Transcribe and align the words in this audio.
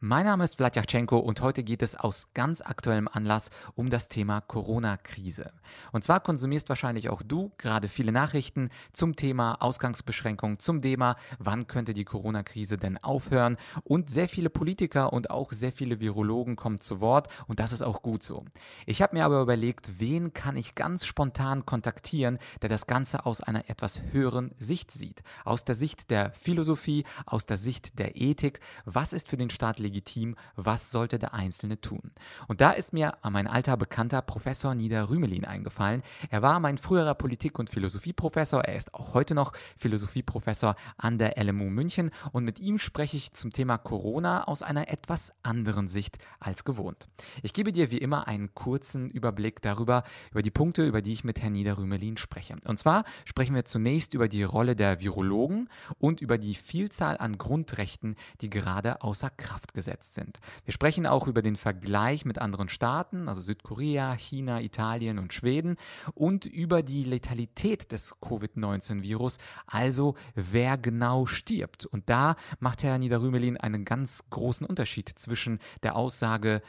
Mein 0.00 0.26
Name 0.26 0.44
ist 0.44 0.54
Vladyachenko 0.54 1.18
und 1.18 1.40
heute 1.40 1.64
geht 1.64 1.82
es 1.82 1.96
aus 1.96 2.28
ganz 2.32 2.60
aktuellem 2.60 3.08
Anlass 3.08 3.50
um 3.74 3.90
das 3.90 4.08
Thema 4.08 4.40
Corona-Krise. 4.40 5.50
Und 5.90 6.04
zwar 6.04 6.20
konsumierst 6.20 6.68
wahrscheinlich 6.68 7.08
auch 7.08 7.20
du 7.20 7.50
gerade 7.58 7.88
viele 7.88 8.12
Nachrichten 8.12 8.70
zum 8.92 9.16
Thema 9.16 9.56
Ausgangsbeschränkung, 9.60 10.60
zum 10.60 10.82
Thema, 10.82 11.16
wann 11.40 11.66
könnte 11.66 11.94
die 11.94 12.04
Corona-Krise 12.04 12.76
denn 12.76 12.96
aufhören. 12.98 13.56
Und 13.82 14.08
sehr 14.08 14.28
viele 14.28 14.50
Politiker 14.50 15.12
und 15.12 15.30
auch 15.30 15.50
sehr 15.50 15.72
viele 15.72 15.98
Virologen 15.98 16.54
kommen 16.54 16.80
zu 16.80 17.00
Wort 17.00 17.26
und 17.48 17.58
das 17.58 17.72
ist 17.72 17.82
auch 17.82 18.00
gut 18.00 18.22
so. 18.22 18.44
Ich 18.86 19.02
habe 19.02 19.16
mir 19.16 19.24
aber 19.24 19.42
überlegt, 19.42 19.98
wen 19.98 20.32
kann 20.32 20.56
ich 20.56 20.76
ganz 20.76 21.06
spontan 21.06 21.66
kontaktieren, 21.66 22.38
der 22.62 22.68
das 22.68 22.86
Ganze 22.86 23.26
aus 23.26 23.40
einer 23.40 23.68
etwas 23.68 24.00
höheren 24.12 24.54
Sicht 24.60 24.92
sieht. 24.92 25.24
Aus 25.44 25.64
der 25.64 25.74
Sicht 25.74 26.12
der 26.12 26.30
Philosophie, 26.34 27.04
aus 27.26 27.46
der 27.46 27.56
Sicht 27.56 27.98
der 27.98 28.14
Ethik. 28.14 28.60
Was 28.84 29.12
ist 29.12 29.26
für 29.26 29.36
den 29.36 29.50
Staat 29.50 29.80
legitim, 29.88 30.36
was 30.54 30.90
sollte 30.90 31.18
der 31.18 31.34
Einzelne 31.34 31.80
tun. 31.80 32.12
Und 32.46 32.60
da 32.60 32.70
ist 32.72 32.92
mir 32.92 33.14
mein 33.28 33.46
alter 33.46 33.76
Bekannter 33.76 34.22
Professor 34.22 34.74
Nieder 34.74 35.08
Rümelin 35.08 35.44
eingefallen. 35.44 36.02
Er 36.30 36.42
war 36.42 36.60
mein 36.60 36.78
früherer 36.78 37.14
Politik- 37.14 37.58
und 37.58 37.70
Philosophieprofessor, 37.70 38.64
er 38.64 38.76
ist 38.76 38.94
auch 38.94 39.14
heute 39.14 39.34
noch 39.34 39.52
Philosophieprofessor 39.76 40.76
an 40.96 41.18
der 41.18 41.42
LMU 41.42 41.70
München 41.70 42.10
und 42.32 42.44
mit 42.44 42.60
ihm 42.60 42.78
spreche 42.78 43.16
ich 43.16 43.32
zum 43.32 43.52
Thema 43.52 43.78
Corona 43.78 44.44
aus 44.44 44.62
einer 44.62 44.88
etwas 44.90 45.32
anderen 45.42 45.88
Sicht 45.88 46.18
als 46.38 46.64
gewohnt. 46.64 47.06
Ich 47.42 47.54
gebe 47.54 47.72
dir 47.72 47.90
wie 47.90 47.98
immer 47.98 48.28
einen 48.28 48.54
kurzen 48.54 49.10
Überblick 49.10 49.62
darüber, 49.62 50.04
über 50.30 50.42
die 50.42 50.50
Punkte, 50.50 50.86
über 50.86 51.02
die 51.02 51.12
ich 51.12 51.24
mit 51.24 51.40
Herrn 51.40 51.52
Nieder 51.54 51.78
Rümelin 51.78 52.16
spreche. 52.16 52.56
Und 52.66 52.78
zwar 52.78 53.04
sprechen 53.24 53.54
wir 53.54 53.64
zunächst 53.64 54.14
über 54.14 54.28
die 54.28 54.42
Rolle 54.42 54.76
der 54.76 55.00
Virologen 55.00 55.68
und 55.98 56.20
über 56.20 56.36
die 56.36 56.54
Vielzahl 56.54 57.16
an 57.18 57.38
Grundrechten, 57.38 58.16
die 58.40 58.50
gerade 58.50 59.02
außer 59.02 59.30
Kraft 59.30 59.72
gesetzt 59.78 60.14
sind. 60.14 60.40
Wir 60.64 60.72
sprechen 60.72 61.06
auch 61.06 61.28
über 61.28 61.40
den 61.40 61.54
Vergleich 61.54 62.24
mit 62.24 62.40
anderen 62.40 62.68
Staaten, 62.68 63.28
also 63.28 63.40
Südkorea, 63.40 64.14
China, 64.14 64.60
Italien 64.60 65.20
und 65.20 65.32
Schweden 65.32 65.76
und 66.14 66.46
über 66.46 66.82
die 66.82 67.04
Letalität 67.04 67.92
des 67.92 68.16
Covid-19-Virus, 68.20 69.38
also 69.68 70.16
wer 70.34 70.76
genau 70.78 71.26
stirbt. 71.26 71.86
Und 71.86 72.10
da 72.10 72.34
macht 72.58 72.82
Herr 72.82 72.98
Niederrümelin 72.98 73.56
einen 73.56 73.84
ganz 73.84 74.24
großen 74.30 74.66
Unterschied 74.66 75.08
zwischen 75.10 75.60
der 75.84 75.94
Aussage, 75.94 76.60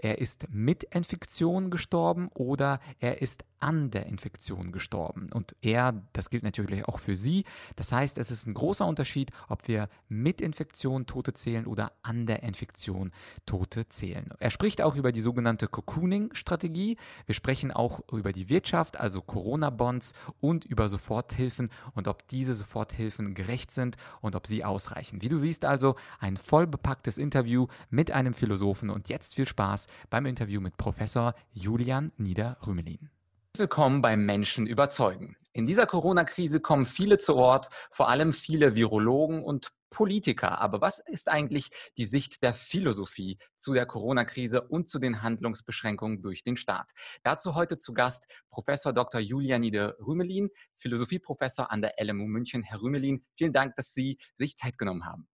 er 0.00 0.18
ist 0.18 0.46
mit 0.50 0.84
Infektion 0.84 1.70
gestorben 1.70 2.28
oder 2.34 2.78
er 3.00 3.20
ist 3.20 3.44
an 3.60 3.90
der 3.90 4.06
Infektion 4.06 4.72
gestorben. 4.72 5.30
Und 5.32 5.54
er, 5.60 6.02
das 6.12 6.30
gilt 6.30 6.42
natürlich 6.42 6.86
auch 6.86 6.98
für 6.98 7.14
Sie. 7.14 7.44
Das 7.76 7.92
heißt, 7.92 8.18
es 8.18 8.30
ist 8.30 8.46
ein 8.46 8.54
großer 8.54 8.86
Unterschied, 8.86 9.30
ob 9.48 9.68
wir 9.68 9.88
mit 10.08 10.40
Infektion 10.40 11.06
Tote 11.06 11.32
zählen 11.34 11.66
oder 11.66 11.92
an 12.02 12.26
der 12.26 12.42
Infektion 12.42 13.12
Tote 13.46 13.88
zählen. 13.88 14.30
Er 14.38 14.50
spricht 14.50 14.82
auch 14.82 14.96
über 14.96 15.12
die 15.12 15.20
sogenannte 15.20 15.68
Cocooning-Strategie. 15.68 16.96
Wir 17.26 17.34
sprechen 17.34 17.72
auch 17.72 18.00
über 18.12 18.32
die 18.32 18.48
Wirtschaft, 18.48 18.98
also 18.98 19.20
Corona-Bonds 19.22 20.12
und 20.40 20.64
über 20.64 20.88
Soforthilfen 20.88 21.68
und 21.94 22.08
ob 22.08 22.26
diese 22.28 22.54
Soforthilfen 22.54 23.34
gerecht 23.34 23.70
sind 23.70 23.96
und 24.20 24.34
ob 24.34 24.46
sie 24.46 24.64
ausreichen. 24.64 25.22
Wie 25.22 25.28
du 25.28 25.36
siehst 25.36 25.64
also, 25.64 25.96
ein 26.18 26.36
voll 26.36 26.66
bepacktes 26.66 27.18
Interview 27.18 27.66
mit 27.90 28.10
einem 28.10 28.34
Philosophen 28.34 28.90
und 28.90 29.08
jetzt 29.08 29.34
viel 29.34 29.46
Spaß 29.46 29.86
beim 30.10 30.26
Interview 30.26 30.60
mit 30.60 30.76
Professor 30.76 31.34
Julian 31.52 32.12
Nieder-Rümelin. 32.16 33.10
Willkommen 33.58 34.02
beim 34.02 34.24
Menschen 34.24 34.68
überzeugen. 34.68 35.36
In 35.52 35.66
dieser 35.66 35.86
Corona-Krise 35.86 36.60
kommen 36.60 36.86
viele 36.86 37.18
zu 37.18 37.34
Ort, 37.34 37.68
vor 37.90 38.08
allem 38.08 38.32
viele 38.32 38.76
Virologen 38.76 39.42
und 39.42 39.72
Politiker. 39.90 40.60
Aber 40.60 40.80
was 40.80 41.00
ist 41.00 41.28
eigentlich 41.28 41.70
die 41.96 42.04
Sicht 42.04 42.44
der 42.44 42.54
Philosophie 42.54 43.36
zu 43.56 43.74
der 43.74 43.84
Corona-Krise 43.84 44.62
und 44.62 44.88
zu 44.88 45.00
den 45.00 45.22
Handlungsbeschränkungen 45.22 46.22
durch 46.22 46.44
den 46.44 46.56
Staat? 46.56 46.92
Dazu 47.24 47.56
heute 47.56 47.78
zu 47.78 47.94
Gast 47.94 48.26
Professor 48.48 48.92
Dr. 48.92 49.20
Julian 49.20 49.62
Nieder-Rümelin, 49.62 50.50
Philosophieprofessor 50.76 51.72
an 51.72 51.82
der 51.82 51.94
LMU 52.00 52.28
München. 52.28 52.62
Herr 52.62 52.80
Rümelin, 52.80 53.24
vielen 53.36 53.52
Dank, 53.52 53.74
dass 53.74 53.92
Sie 53.92 54.18
sich 54.36 54.56
Zeit 54.56 54.78
genommen 54.78 55.04
haben. 55.04 55.26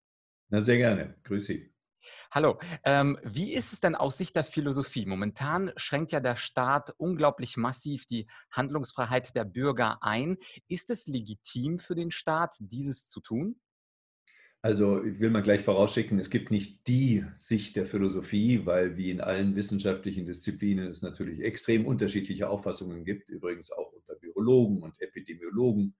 Na, 0.47 0.61
sehr 0.61 0.77
gerne. 0.77 1.17
Grüß 1.23 1.45
Sie. 1.45 1.72
Hallo, 2.31 2.59
ähm, 2.83 3.17
wie 3.23 3.53
ist 3.53 3.73
es 3.73 3.79
denn 3.79 3.95
aus 3.95 4.17
Sicht 4.17 4.35
der 4.35 4.43
Philosophie? 4.43 5.05
Momentan 5.05 5.71
schränkt 5.75 6.11
ja 6.11 6.19
der 6.19 6.35
Staat 6.35 6.93
unglaublich 6.97 7.57
massiv 7.57 8.05
die 8.05 8.27
Handlungsfreiheit 8.51 9.35
der 9.35 9.45
Bürger 9.45 9.97
ein. 10.01 10.37
Ist 10.67 10.89
es 10.89 11.07
legitim 11.07 11.79
für 11.79 11.95
den 11.95 12.11
Staat, 12.11 12.55
dieses 12.59 13.07
zu 13.07 13.21
tun? 13.21 13.59
Also 14.65 15.03
ich 15.03 15.19
will 15.19 15.29
mal 15.29 15.43
gleich 15.43 15.61
vorausschicken, 15.61 16.19
es 16.19 16.29
gibt 16.29 16.49
nicht 16.49 16.87
die 16.87 17.25
Sicht 17.35 17.75
der 17.75 17.85
Philosophie, 17.85 18.65
weil 18.65 18.95
wie 18.95 19.11
in 19.11 19.19
allen 19.19 19.57
wissenschaftlichen 19.57 20.25
Disziplinen 20.25 20.87
es 20.87 21.01
natürlich 21.01 21.41
extrem 21.41 21.85
unterschiedliche 21.85 22.47
Auffassungen 22.47 23.03
gibt, 23.03 23.29
übrigens 23.29 23.73
auch 23.73 23.91
unter 23.91 24.21
Virologen 24.21 24.81
und 24.81 24.99
Epidemiologen 25.01 25.95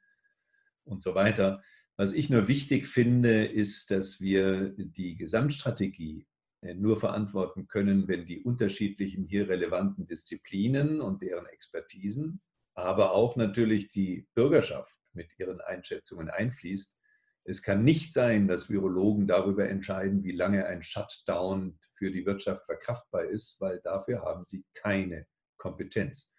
und 0.85 1.03
so 1.03 1.13
weiter. 1.13 1.61
Was 1.95 2.13
ich 2.13 2.29
nur 2.29 2.47
wichtig 2.47 2.87
finde, 2.87 3.45
ist, 3.45 3.91
dass 3.91 4.19
wir 4.19 4.73
die 4.77 5.15
Gesamtstrategie 5.15 6.25
äh, 6.61 6.73
nur 6.73 6.97
verantworten 6.97 7.67
können, 7.67 8.07
wenn 8.07 8.25
die 8.25 8.41
unterschiedlichen 8.41 9.25
hier 9.25 9.47
relevanten 9.47 10.07
Disziplinen 10.07 11.01
und 11.01 11.21
deren 11.21 11.45
Expertisen, 11.45 12.41
aber 12.73 13.11
auch 13.11 13.35
natürlich 13.35 13.89
die 13.89 14.27
Bürgerschaft 14.33 14.95
mit 15.13 15.37
ihren 15.37 15.61
Einschätzungen 15.61 16.29
einfließt. 16.29 16.99
Es 17.45 17.61
kann 17.61 17.83
nicht 17.83 18.13
sein, 18.13 18.47
dass 18.47 18.69
Virologen 18.69 19.27
darüber 19.27 19.69
entscheiden, 19.69 20.23
wie 20.23 20.31
lange 20.31 20.65
ein 20.65 20.81
Shutdown 20.81 21.77
für 21.95 22.09
die 22.09 22.25
Wirtschaft 22.25 22.65
verkraftbar 22.65 23.25
ist, 23.25 23.59
weil 23.59 23.81
dafür 23.83 24.21
haben 24.21 24.45
sie 24.45 24.65
keine 24.73 25.27
Kompetenz. 25.57 26.33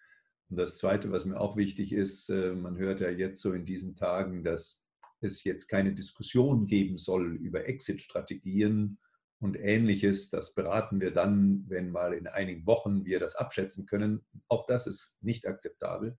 Und 0.49 0.57
das 0.57 0.77
Zweite, 0.77 1.11
was 1.11 1.25
mir 1.25 1.39
auch 1.39 1.55
wichtig 1.55 1.93
ist, 1.93 2.29
äh, 2.29 2.53
man 2.53 2.77
hört 2.77 2.99
ja 2.99 3.09
jetzt 3.09 3.41
so 3.41 3.53
in 3.53 3.65
diesen 3.65 3.95
Tagen, 3.95 4.43
dass 4.43 4.84
es 5.25 5.43
jetzt 5.43 5.67
keine 5.67 5.93
Diskussion 5.93 6.65
geben 6.65 6.97
soll 6.97 7.35
über 7.35 7.67
Exit-Strategien 7.67 8.97
und 9.39 9.55
ähnliches. 9.55 10.29
Das 10.29 10.53
beraten 10.53 11.01
wir 11.01 11.11
dann, 11.11 11.65
wenn 11.67 11.91
mal 11.91 12.13
in 12.13 12.27
einigen 12.27 12.65
Wochen 12.65 13.05
wir 13.05 13.19
das 13.19 13.35
abschätzen 13.35 13.85
können. 13.85 14.25
Auch 14.47 14.65
das 14.65 14.87
ist 14.87 15.17
nicht 15.21 15.45
akzeptabel. 15.45 16.17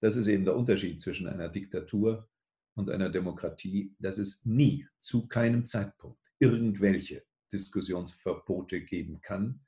Das 0.00 0.16
ist 0.16 0.28
eben 0.28 0.44
der 0.44 0.56
Unterschied 0.56 1.00
zwischen 1.00 1.28
einer 1.28 1.48
Diktatur 1.48 2.28
und 2.74 2.88
einer 2.90 3.10
Demokratie, 3.10 3.94
dass 3.98 4.18
es 4.18 4.46
nie 4.46 4.86
zu 4.98 5.26
keinem 5.26 5.66
Zeitpunkt 5.66 6.20
irgendwelche 6.38 7.24
Diskussionsverbote 7.52 8.80
geben 8.82 9.20
kann. 9.20 9.60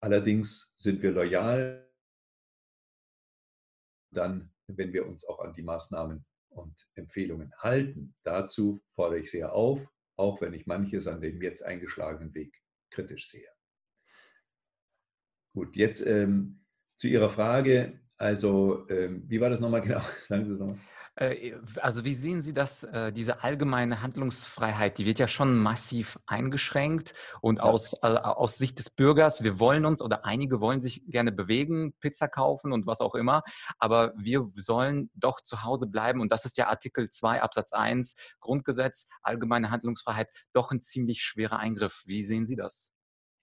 Allerdings 0.00 0.74
sind 0.76 1.02
wir 1.02 1.12
loyal 1.12 1.88
dann, 4.10 4.52
wenn 4.66 4.92
wir 4.92 5.06
uns 5.06 5.24
auch 5.24 5.40
an 5.40 5.54
die 5.54 5.62
Maßnahmen 5.62 6.24
und 6.54 6.88
Empfehlungen 6.94 7.52
halten. 7.58 8.14
Dazu 8.22 8.80
fordere 8.94 9.20
ich 9.20 9.30
sehr 9.30 9.54
auf, 9.54 9.90
auch 10.16 10.40
wenn 10.40 10.52
ich 10.52 10.66
manches 10.66 11.06
an 11.06 11.20
dem 11.20 11.42
jetzt 11.42 11.64
eingeschlagenen 11.64 12.34
Weg 12.34 12.62
kritisch 12.90 13.28
sehe. 13.28 13.48
Gut, 15.54 15.76
jetzt 15.76 16.06
ähm, 16.06 16.64
zu 16.94 17.08
Ihrer 17.08 17.30
Frage. 17.30 18.00
Also, 18.16 18.88
ähm, 18.88 19.24
wie 19.28 19.40
war 19.40 19.50
das 19.50 19.60
nochmal 19.60 19.82
genau? 19.82 20.00
Sagen 20.26 20.44
Sie 20.46 20.52
es 20.52 20.58
nochmal. 20.58 20.78
Äh, 21.16 21.52
also 21.80 22.04
wie 22.04 22.14
sehen 22.14 22.40
Sie 22.40 22.54
das, 22.54 22.84
äh, 22.84 23.12
diese 23.12 23.42
allgemeine 23.42 24.02
Handlungsfreiheit, 24.02 24.98
die 24.98 25.06
wird 25.06 25.18
ja 25.18 25.28
schon 25.28 25.56
massiv 25.58 26.18
eingeschränkt 26.26 27.14
und 27.40 27.60
aus, 27.60 27.94
äh, 28.02 28.06
aus 28.06 28.56
Sicht 28.58 28.78
des 28.78 28.90
Bürgers, 28.90 29.42
wir 29.42 29.58
wollen 29.58 29.84
uns 29.84 30.00
oder 30.00 30.24
einige 30.24 30.60
wollen 30.60 30.80
sich 30.80 31.02
gerne 31.06 31.32
bewegen, 31.32 31.92
Pizza 32.00 32.28
kaufen 32.28 32.72
und 32.72 32.86
was 32.86 33.00
auch 33.00 33.14
immer, 33.14 33.42
aber 33.78 34.14
wir 34.16 34.50
sollen 34.54 35.10
doch 35.14 35.40
zu 35.40 35.64
Hause 35.64 35.86
bleiben 35.86 36.20
und 36.20 36.32
das 36.32 36.44
ist 36.46 36.56
ja 36.56 36.68
Artikel 36.68 37.10
2 37.10 37.42
Absatz 37.42 37.72
1 37.72 38.16
Grundgesetz, 38.40 39.06
allgemeine 39.22 39.70
Handlungsfreiheit, 39.70 40.32
doch 40.52 40.70
ein 40.70 40.80
ziemlich 40.80 41.22
schwerer 41.22 41.58
Eingriff. 41.58 42.02
Wie 42.06 42.22
sehen 42.22 42.46
Sie 42.46 42.56
das? 42.56 42.92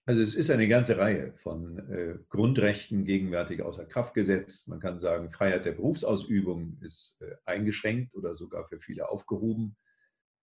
Also 0.06 0.22
es 0.22 0.34
ist 0.34 0.50
eine 0.50 0.66
ganze 0.66 0.96
Reihe 0.96 1.34
von 1.34 1.78
äh, 1.90 2.18
Grundrechten 2.28 3.04
gegenwärtig 3.04 3.62
außer 3.62 3.86
Kraft 3.86 4.14
gesetzt. 4.14 4.68
Man 4.68 4.80
kann 4.80 4.98
sagen, 4.98 5.30
Freiheit 5.30 5.66
der 5.66 5.72
Berufsausübung 5.72 6.78
ist 6.80 7.20
äh, 7.22 7.36
eingeschränkt 7.44 8.14
oder 8.14 8.34
sogar 8.34 8.64
für 8.64 8.80
viele 8.80 9.08
aufgehoben. 9.08 9.76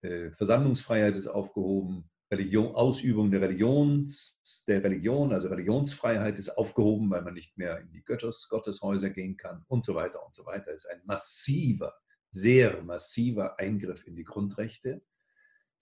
Äh, 0.01 0.31
Versammlungsfreiheit 0.31 1.17
ist 1.17 1.27
aufgehoben. 1.27 2.09
Religion, 2.29 2.75
Ausübung 2.75 3.31
der, 3.31 3.41
Religions, 3.41 4.41
der 4.67 4.83
Religion, 4.83 5.31
also 5.31 5.47
Religionsfreiheit 5.47 6.37
ist 6.37 6.57
aufgehoben, 6.57 7.09
weil 7.09 7.21
man 7.21 7.33
nicht 7.33 7.57
mehr 7.57 7.79
in 7.79 7.89
die 7.91 8.03
Götters, 8.03 8.49
Gotteshäuser 8.49 9.09
gehen 9.09 9.37
kann 9.37 9.63
und 9.67 9.83
so 9.83 9.95
weiter 9.95 10.25
und 10.25 10.33
so 10.33 10.45
weiter. 10.45 10.71
Das 10.71 10.83
ist 10.83 10.91
ein 10.91 11.01
massiver, 11.05 11.93
sehr 12.29 12.83
massiver 12.83 13.57
Eingriff 13.59 14.05
in 14.05 14.17
die 14.17 14.25
Grundrechte. 14.25 15.01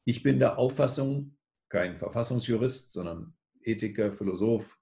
Ich 0.05 0.21
bin 0.21 0.37
der 0.37 0.59
Auffassung, 0.59 1.35
kein 1.67 1.97
Verfassungsjurist, 1.97 2.91
sondern 2.91 3.35
Ethiker, 3.65 4.11
Philosoph. 4.13 4.77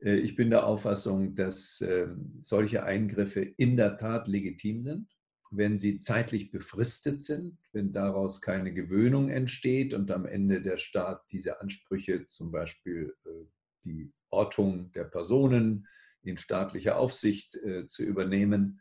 Äh, 0.00 0.16
ich 0.16 0.36
bin 0.36 0.50
der 0.50 0.66
Auffassung, 0.66 1.34
dass 1.34 1.80
ähm, 1.80 2.38
solche 2.42 2.84
Eingriffe 2.84 3.40
in 3.40 3.76
der 3.76 3.96
Tat 3.96 4.28
legitim 4.28 4.82
sind 4.82 5.08
wenn 5.50 5.78
sie 5.78 5.98
zeitlich 5.98 6.50
befristet 6.50 7.20
sind, 7.20 7.58
wenn 7.72 7.92
daraus 7.92 8.40
keine 8.40 8.72
Gewöhnung 8.72 9.30
entsteht 9.30 9.94
und 9.94 10.10
am 10.12 10.24
Ende 10.24 10.62
der 10.62 10.78
Staat 10.78 11.24
diese 11.32 11.60
Ansprüche, 11.60 12.22
zum 12.22 12.52
Beispiel 12.52 13.14
äh, 13.24 13.30
die 13.84 14.12
Ortung 14.30 14.92
der 14.92 15.04
Personen 15.04 15.88
in 16.22 16.38
staatlicher 16.38 16.98
Aufsicht 16.98 17.56
äh, 17.56 17.86
zu 17.86 18.04
übernehmen, 18.04 18.80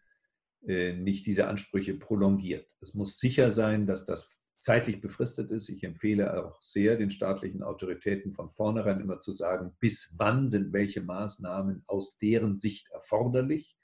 nicht 0.62 1.26
diese 1.26 1.48
Ansprüche 1.48 1.94
prolongiert. 1.94 2.70
Es 2.82 2.94
muss 2.94 3.18
sicher 3.18 3.50
sein, 3.50 3.88
dass 3.88 4.06
das 4.06 4.30
zeitlich 4.60 5.00
befristet 5.00 5.52
ist. 5.52 5.70
Ich 5.70 5.84
empfehle 5.84 6.38
auch 6.38 6.62
sehr 6.62 6.98
den 6.98 7.10
staatlichen 7.10 7.64
Autoritäten 7.64 8.34
von 8.34 8.52
vornherein 8.52 9.00
immer 9.00 9.20
zu 9.20 9.32
sagen, 9.32 9.76
bis 9.80 10.16
wann 10.18 10.50
sind 10.50 10.74
welche 10.74 11.02
Maßnahmen 11.02 11.84
aus 11.88 12.18
deren 12.18 12.58
Sicht 12.58 12.90
erforderlich. 12.92 13.78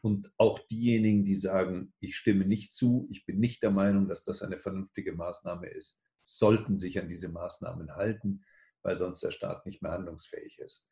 Und 0.00 0.32
auch 0.36 0.58
diejenigen, 0.58 1.24
die 1.24 1.34
sagen, 1.34 1.92
ich 2.00 2.16
stimme 2.16 2.46
nicht 2.46 2.74
zu, 2.74 3.06
ich 3.10 3.24
bin 3.26 3.38
nicht 3.38 3.62
der 3.62 3.70
Meinung, 3.70 4.08
dass 4.08 4.24
das 4.24 4.42
eine 4.42 4.58
vernünftige 4.58 5.14
Maßnahme 5.14 5.68
ist, 5.68 6.02
sollten 6.22 6.76
sich 6.76 6.98
an 6.98 7.08
diese 7.08 7.28
Maßnahmen 7.28 7.94
halten, 7.94 8.44
weil 8.82 8.96
sonst 8.96 9.22
der 9.22 9.30
Staat 9.30 9.64
nicht 9.66 9.82
mehr 9.82 9.92
handlungsfähig 9.92 10.58
ist. 10.58 10.88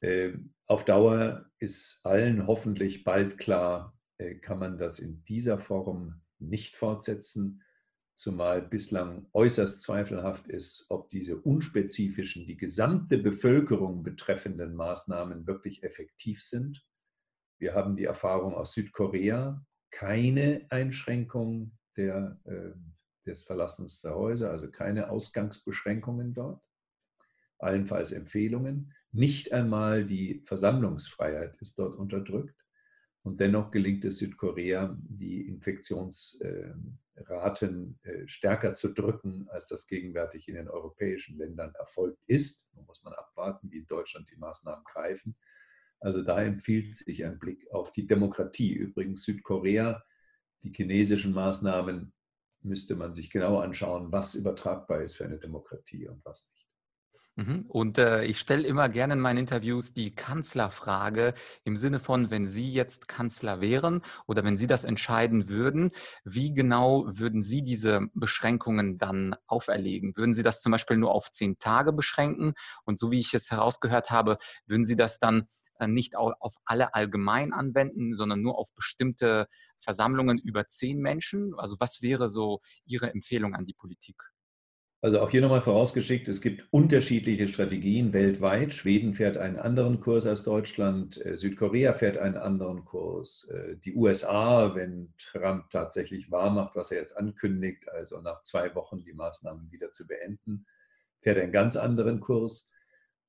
Ähm, 0.00 0.54
auf 0.66 0.84
Dauer 0.84 1.46
ist 1.58 2.00
allen 2.04 2.46
hoffentlich 2.46 3.04
bald 3.04 3.38
klar, 3.38 3.98
äh, 4.18 4.34
kann 4.36 4.58
man 4.58 4.78
das 4.78 4.98
in 4.98 5.22
dieser 5.24 5.58
Form 5.58 6.22
nicht 6.38 6.76
fortsetzen 6.76 7.62
zumal 8.14 8.62
bislang 8.62 9.26
äußerst 9.32 9.82
zweifelhaft 9.82 10.46
ist, 10.46 10.86
ob 10.88 11.10
diese 11.10 11.36
unspezifischen, 11.36 12.46
die 12.46 12.56
gesamte 12.56 13.18
Bevölkerung 13.18 14.02
betreffenden 14.02 14.74
Maßnahmen 14.74 15.46
wirklich 15.46 15.82
effektiv 15.82 16.42
sind. 16.42 16.84
Wir 17.58 17.74
haben 17.74 17.96
die 17.96 18.04
Erfahrung 18.04 18.54
aus 18.54 18.72
Südkorea, 18.72 19.64
keine 19.90 20.66
Einschränkung 20.70 21.76
der, 21.96 22.40
äh, 22.44 22.72
des 23.26 23.42
Verlassens 23.44 24.00
der 24.00 24.14
Häuser, 24.14 24.50
also 24.50 24.70
keine 24.70 25.10
Ausgangsbeschränkungen 25.10 26.34
dort, 26.34 26.64
allenfalls 27.58 28.12
Empfehlungen. 28.12 28.92
Nicht 29.12 29.52
einmal 29.52 30.04
die 30.04 30.42
Versammlungsfreiheit 30.46 31.56
ist 31.60 31.78
dort 31.78 31.96
unterdrückt. 31.96 32.63
Und 33.24 33.40
dennoch 33.40 33.70
gelingt 33.70 34.04
es 34.04 34.18
Südkorea, 34.18 34.98
die 35.00 35.48
Infektionsraten 35.48 37.98
äh, 38.02 38.28
stärker 38.28 38.74
zu 38.74 38.92
drücken, 38.92 39.48
als 39.48 39.66
das 39.66 39.86
gegenwärtig 39.86 40.46
in 40.46 40.56
den 40.56 40.68
europäischen 40.68 41.38
Ländern 41.38 41.74
erfolgt 41.74 42.20
ist. 42.26 42.70
Nun 42.74 42.84
muss 42.84 43.02
man 43.02 43.14
abwarten, 43.14 43.70
wie 43.70 43.78
in 43.78 43.86
Deutschland 43.86 44.28
die 44.30 44.36
Maßnahmen 44.36 44.84
greifen. 44.84 45.34
Also 46.00 46.22
da 46.22 46.42
empfiehlt 46.42 46.96
sich 46.96 47.24
ein 47.24 47.38
Blick 47.38 47.66
auf 47.72 47.92
die 47.92 48.06
Demokratie. 48.06 48.74
Übrigens 48.74 49.24
Südkorea, 49.24 50.04
die 50.62 50.74
chinesischen 50.74 51.32
Maßnahmen 51.32 52.12
müsste 52.60 52.94
man 52.94 53.14
sich 53.14 53.30
genau 53.30 53.58
anschauen, 53.58 54.12
was 54.12 54.34
übertragbar 54.34 55.00
ist 55.00 55.16
für 55.16 55.24
eine 55.24 55.38
Demokratie 55.38 56.08
und 56.08 56.22
was 56.26 56.52
nicht. 56.52 56.63
Mhm. 57.36 57.64
Und 57.68 57.98
äh, 57.98 58.24
ich 58.24 58.38
stelle 58.38 58.64
immer 58.64 58.88
gerne 58.88 59.14
in 59.14 59.20
meinen 59.20 59.38
Interviews 59.38 59.92
die 59.92 60.14
Kanzlerfrage 60.14 61.34
im 61.64 61.76
Sinne 61.76 61.98
von, 61.98 62.30
wenn 62.30 62.46
Sie 62.46 62.70
jetzt 62.72 63.08
Kanzler 63.08 63.60
wären 63.60 64.02
oder 64.26 64.44
wenn 64.44 64.56
Sie 64.56 64.68
das 64.68 64.84
entscheiden 64.84 65.48
würden, 65.48 65.90
wie 66.24 66.54
genau 66.54 67.06
würden 67.08 67.42
Sie 67.42 67.62
diese 67.62 68.02
Beschränkungen 68.14 68.98
dann 68.98 69.34
auferlegen? 69.48 70.16
Würden 70.16 70.32
Sie 70.32 70.44
das 70.44 70.60
zum 70.60 70.70
Beispiel 70.70 70.96
nur 70.96 71.12
auf 71.12 71.28
zehn 71.32 71.58
Tage 71.58 71.92
beschränken? 71.92 72.54
Und 72.84 73.00
so 73.00 73.10
wie 73.10 73.18
ich 73.18 73.34
es 73.34 73.50
herausgehört 73.50 74.10
habe, 74.10 74.38
würden 74.66 74.84
Sie 74.84 74.94
das 74.96 75.18
dann 75.18 75.48
äh, 75.80 75.88
nicht 75.88 76.14
auf 76.16 76.54
alle 76.64 76.94
allgemein 76.94 77.52
anwenden, 77.52 78.14
sondern 78.14 78.42
nur 78.42 78.56
auf 78.58 78.72
bestimmte 78.76 79.48
Versammlungen 79.80 80.38
über 80.38 80.68
zehn 80.68 81.00
Menschen? 81.00 81.52
Also 81.56 81.74
was 81.80 82.00
wäre 82.00 82.28
so 82.28 82.60
Ihre 82.84 83.10
Empfehlung 83.10 83.56
an 83.56 83.66
die 83.66 83.74
Politik? 83.74 84.33
Also 85.04 85.20
auch 85.20 85.28
hier 85.28 85.42
nochmal 85.42 85.60
vorausgeschickt, 85.60 86.28
es 86.28 86.40
gibt 86.40 86.66
unterschiedliche 86.70 87.46
Strategien 87.46 88.14
weltweit. 88.14 88.72
Schweden 88.72 89.12
fährt 89.12 89.36
einen 89.36 89.58
anderen 89.58 90.00
Kurs 90.00 90.24
als 90.24 90.44
Deutschland, 90.44 91.22
äh, 91.26 91.36
Südkorea 91.36 91.92
fährt 91.92 92.16
einen 92.16 92.38
anderen 92.38 92.86
Kurs, 92.86 93.46
äh, 93.50 93.76
die 93.76 93.94
USA, 93.94 94.74
wenn 94.74 95.12
Trump 95.18 95.68
tatsächlich 95.68 96.30
wahrmacht, 96.30 96.74
was 96.74 96.90
er 96.90 97.00
jetzt 97.00 97.18
ankündigt, 97.18 97.86
also 97.90 98.22
nach 98.22 98.40
zwei 98.40 98.74
Wochen 98.74 99.04
die 99.04 99.12
Maßnahmen 99.12 99.70
wieder 99.70 99.90
zu 99.90 100.06
beenden, 100.06 100.64
fährt 101.20 101.36
einen 101.36 101.52
ganz 101.52 101.76
anderen 101.76 102.20
Kurs. 102.20 102.72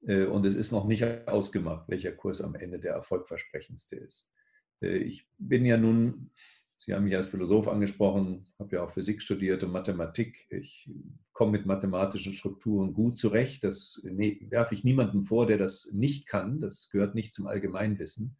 Äh, 0.08 0.28
und 0.28 0.46
es 0.46 0.56
ist 0.56 0.72
noch 0.72 0.86
nicht 0.86 1.04
ausgemacht, 1.28 1.90
welcher 1.90 2.14
Kurs 2.14 2.40
am 2.40 2.56
Ende 2.56 2.80
der 2.80 2.94
erfolgversprechendste 2.94 3.98
ist. 3.98 4.32
Ich 4.80 5.28
bin 5.38 5.66
ja 5.66 5.76
nun 5.76 6.32
Sie 6.78 6.94
haben 6.94 7.06
mich 7.06 7.16
als 7.16 7.28
Philosoph 7.28 7.68
angesprochen, 7.68 8.46
habe 8.60 8.76
ja 8.76 8.84
auch 8.84 8.92
Physik 8.92 9.22
studiert 9.22 9.64
und 9.64 9.72
Mathematik. 9.72 10.46
Ich 10.50 10.90
komme 11.34 11.54
mit 11.54 11.66
mathematischen 11.66 12.34
Strukturen 12.34 12.94
gut 12.94 13.18
zurecht. 13.18 13.64
Das 13.64 14.02
werfe 14.04 14.76
ich 14.76 14.84
niemandem 14.84 15.26
vor, 15.26 15.48
der 15.48 15.58
das 15.58 15.94
nicht 15.94 16.28
kann. 16.28 16.60
Das 16.60 16.90
gehört 16.92 17.16
nicht 17.16 17.34
zum 17.34 17.48
Allgemeinwissen. 17.48 18.38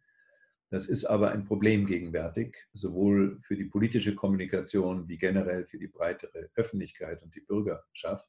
Das 0.70 0.86
ist 0.88 1.04
aber 1.04 1.30
ein 1.30 1.44
Problem 1.44 1.86
gegenwärtig, 1.86 2.56
sowohl 2.72 3.38
für 3.42 3.56
die 3.56 3.66
politische 3.66 4.14
Kommunikation 4.14 5.08
wie 5.08 5.16
generell 5.16 5.64
für 5.64 5.78
die 5.78 5.86
breitere 5.86 6.50
Öffentlichkeit 6.54 7.22
und 7.22 7.34
die 7.34 7.40
Bürgerschaft. 7.40 8.28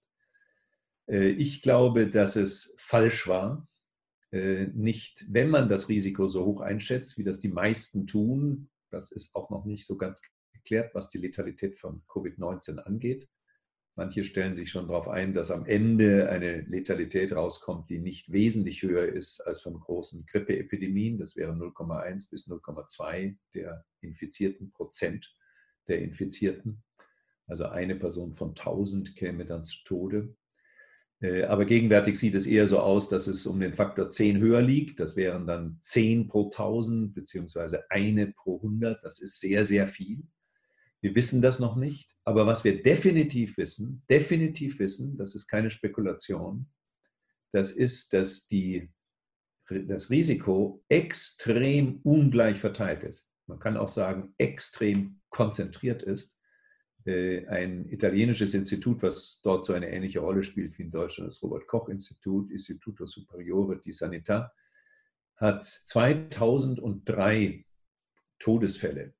Äh, 1.08 1.30
ich 1.30 1.62
glaube, 1.62 2.08
dass 2.08 2.36
es 2.36 2.76
falsch 2.78 3.28
war, 3.28 3.68
äh, 4.32 4.68
nicht, 4.74 5.26
wenn 5.30 5.50
man 5.50 5.70
das 5.70 5.90
Risiko 5.90 6.28
so 6.28 6.46
hoch 6.46 6.62
einschätzt, 6.62 7.18
wie 7.18 7.24
das 7.24 7.40
die 7.40 7.50
meisten 7.50 8.06
tun, 8.06 8.70
das 8.90 9.12
ist 9.12 9.36
auch 9.36 9.50
noch 9.50 9.66
nicht 9.66 9.86
so 9.86 9.98
ganz 9.98 10.22
geklärt, 10.54 10.94
was 10.96 11.10
die 11.10 11.18
Letalität 11.18 11.80
von 11.80 12.04
Covid-19 12.08 12.78
angeht. 12.80 13.30
Manche 13.96 14.24
stellen 14.24 14.56
sich 14.56 14.70
schon 14.70 14.88
darauf 14.88 15.08
ein, 15.08 15.34
dass 15.34 15.50
am 15.50 15.66
Ende 15.66 16.30
eine 16.30 16.62
Letalität 16.62 17.34
rauskommt, 17.34 17.90
die 17.90 17.98
nicht 17.98 18.32
wesentlich 18.32 18.84
höher 18.84 19.08
ist 19.08 19.42
als 19.42 19.62
von 19.62 19.80
großen 19.80 20.26
Grippeepidemien. 20.28 21.18
Das 21.18 21.36
wäre 21.36 21.54
0,1 21.54 22.30
bis 22.30 22.48
0,2 22.48 23.36
der 23.56 23.84
infizierten 24.02 24.72
Prozent 24.72 25.34
der 25.88 26.00
Infizierten. 26.04 26.84
Also 27.48 27.66
eine 27.66 27.96
Person 27.96 28.36
von 28.36 28.50
1000 28.50 29.16
käme 29.16 29.46
dann 29.46 29.66
zu 29.66 29.78
Tode. 29.84 30.36
Äh, 31.20 31.44
aber 31.44 31.66
gegenwärtig 31.66 32.18
sieht 32.18 32.36
es 32.36 32.46
eher 32.46 32.68
so 32.68 32.80
aus, 32.80 33.10
dass 33.10 33.28
es 33.28 33.46
um 33.46 33.60
den 33.60 33.74
Faktor 33.74 34.10
10 34.10 34.40
höher 34.40 34.62
liegt. 34.62 35.00
Das 35.00 35.16
wären 35.16 35.48
dann 35.48 35.78
10 35.82 36.28
pro 36.28 36.46
1000 36.46 37.14
beziehungsweise 37.14 37.90
eine 37.90 38.28
pro 38.28 38.58
100. 38.58 39.04
Das 39.04 39.20
ist 39.20 39.40
sehr, 39.40 39.66
sehr 39.66 39.88
viel. 39.88 40.24
Wir 41.02 41.16
wissen 41.16 41.42
das 41.42 41.60
noch 41.60 41.76
nicht. 41.76 42.16
Aber 42.24 42.46
was 42.46 42.64
wir 42.64 42.82
definitiv 42.82 43.58
wissen, 43.58 44.04
definitiv 44.10 44.80
wissen, 44.80 45.18
das 45.18 45.34
ist 45.34 45.48
keine 45.48 45.70
Spekulation, 45.70 46.68
das 47.54 47.72
ist, 47.72 48.14
dass 48.14 48.48
die, 48.48 48.90
das 49.70 50.10
Risiko 50.10 50.84
extrem 50.90 52.02
ungleich 52.04 52.60
verteilt 52.60 53.04
ist. 53.04 53.32
Man 53.48 53.60
kann 53.60 53.78
auch 53.78 53.88
sagen, 53.88 54.34
extrem 54.38 55.22
konzentriert 55.30 56.04
ist 56.04 56.38
ein 57.08 57.90
italienisches 57.90 58.54
Institut, 58.54 59.02
was 59.02 59.40
dort 59.42 59.66
so 59.66 59.74
eine 59.74 59.90
ähnliche 59.90 60.20
Rolle 60.20 60.44
spielt 60.44 60.78
wie 60.78 60.84
in 60.84 60.92
Deutschland, 60.92 61.32
das 61.32 61.42
Robert-Koch-Institut, 61.42 62.52
Istituto 62.52 63.06
Superiore 63.06 63.80
di 63.80 63.92
Sanità, 63.92 64.52
hat 65.38 65.66
2003 65.66 67.66
Todesfälle 68.40 69.14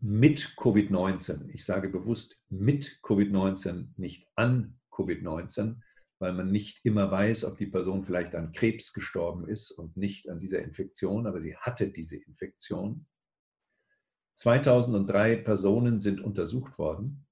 mit 0.00 0.54
Covid-19, 0.56 1.48
ich 1.48 1.64
sage 1.64 1.88
bewusst 1.88 2.38
mit 2.48 3.00
Covid-19, 3.02 3.88
nicht 3.96 4.28
an 4.34 4.78
Covid-19, 4.92 5.76
weil 6.18 6.32
man 6.32 6.50
nicht 6.50 6.84
immer 6.84 7.10
weiß, 7.10 7.44
ob 7.44 7.58
die 7.58 7.66
Person 7.66 8.04
vielleicht 8.04 8.34
an 8.34 8.52
Krebs 8.52 8.92
gestorben 8.92 9.48
ist 9.48 9.70
und 9.70 9.96
nicht 9.96 10.28
an 10.28 10.40
dieser 10.40 10.62
Infektion, 10.62 11.26
aber 11.26 11.40
sie 11.40 11.56
hatte 11.56 11.88
diese 11.88 12.16
Infektion. 12.16 13.06
2003 14.36 15.36
Personen 15.36 15.98
sind 15.98 16.20
untersucht 16.20 16.78
worden. 16.78 17.26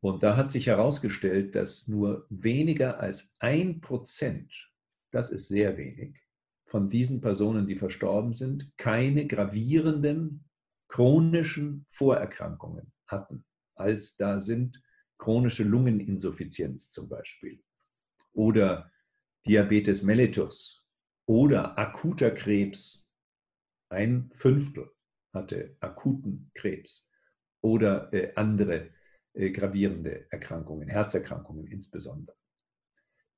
Und 0.00 0.22
da 0.22 0.36
hat 0.36 0.50
sich 0.50 0.66
herausgestellt, 0.66 1.54
dass 1.54 1.88
nur 1.88 2.26
weniger 2.28 3.00
als 3.00 3.34
ein 3.40 3.80
Prozent, 3.80 4.70
das 5.10 5.30
ist 5.30 5.48
sehr 5.48 5.76
wenig, 5.76 6.18
von 6.66 6.88
diesen 6.88 7.20
Personen, 7.20 7.66
die 7.66 7.74
verstorben 7.74 8.34
sind, 8.34 8.70
keine 8.76 9.26
gravierenden 9.26 10.44
chronischen 10.88 11.86
Vorerkrankungen 11.90 12.92
hatten, 13.06 13.44
als 13.74 14.16
da 14.16 14.38
sind 14.38 14.80
chronische 15.18 15.64
Lungeninsuffizienz 15.64 16.90
zum 16.90 17.08
Beispiel 17.08 17.62
oder 18.32 18.90
Diabetes 19.46 20.02
mellitus 20.02 20.84
oder 21.26 21.78
akuter 21.78 22.30
Krebs, 22.30 23.10
ein 23.88 24.30
Fünftel 24.34 24.90
hatte 25.32 25.76
akuten 25.80 26.50
Krebs 26.54 27.08
oder 27.60 28.12
äh, 28.12 28.32
andere 28.34 28.90
äh, 29.34 29.50
gravierende 29.50 30.26
Erkrankungen, 30.30 30.88
Herzerkrankungen 30.88 31.66
insbesondere. 31.66 32.36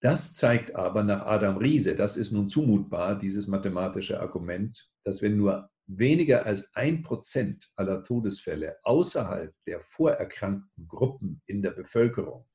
Das 0.01 0.35
zeigt 0.35 0.75
aber 0.75 1.05
nach 1.05 1.27
Adam 1.27 1.59
Riese, 1.59 1.95
das 1.95 2.17
ist 2.17 2.33
nun 2.33 2.49
zumutbar, 2.49 3.17
dieses 3.17 3.47
mathematische 3.47 4.21
Argument, 4.21 4.91
dass 5.05 5.23
wenn 5.23 5.37
nur 5.37 5.71
weniger 5.87 6.45
als 6.45 6.75
ein 6.75 7.03
Prozent 7.03 7.71
aller 7.77 8.03
Todesfälle 8.03 8.79
außerhalb 8.83 9.55
der 9.67 9.81
vorerkrankten 9.81 10.89
Gruppen 10.89 11.41
in 11.47 11.63
der 11.63 11.71
Bevölkerung 11.71 12.49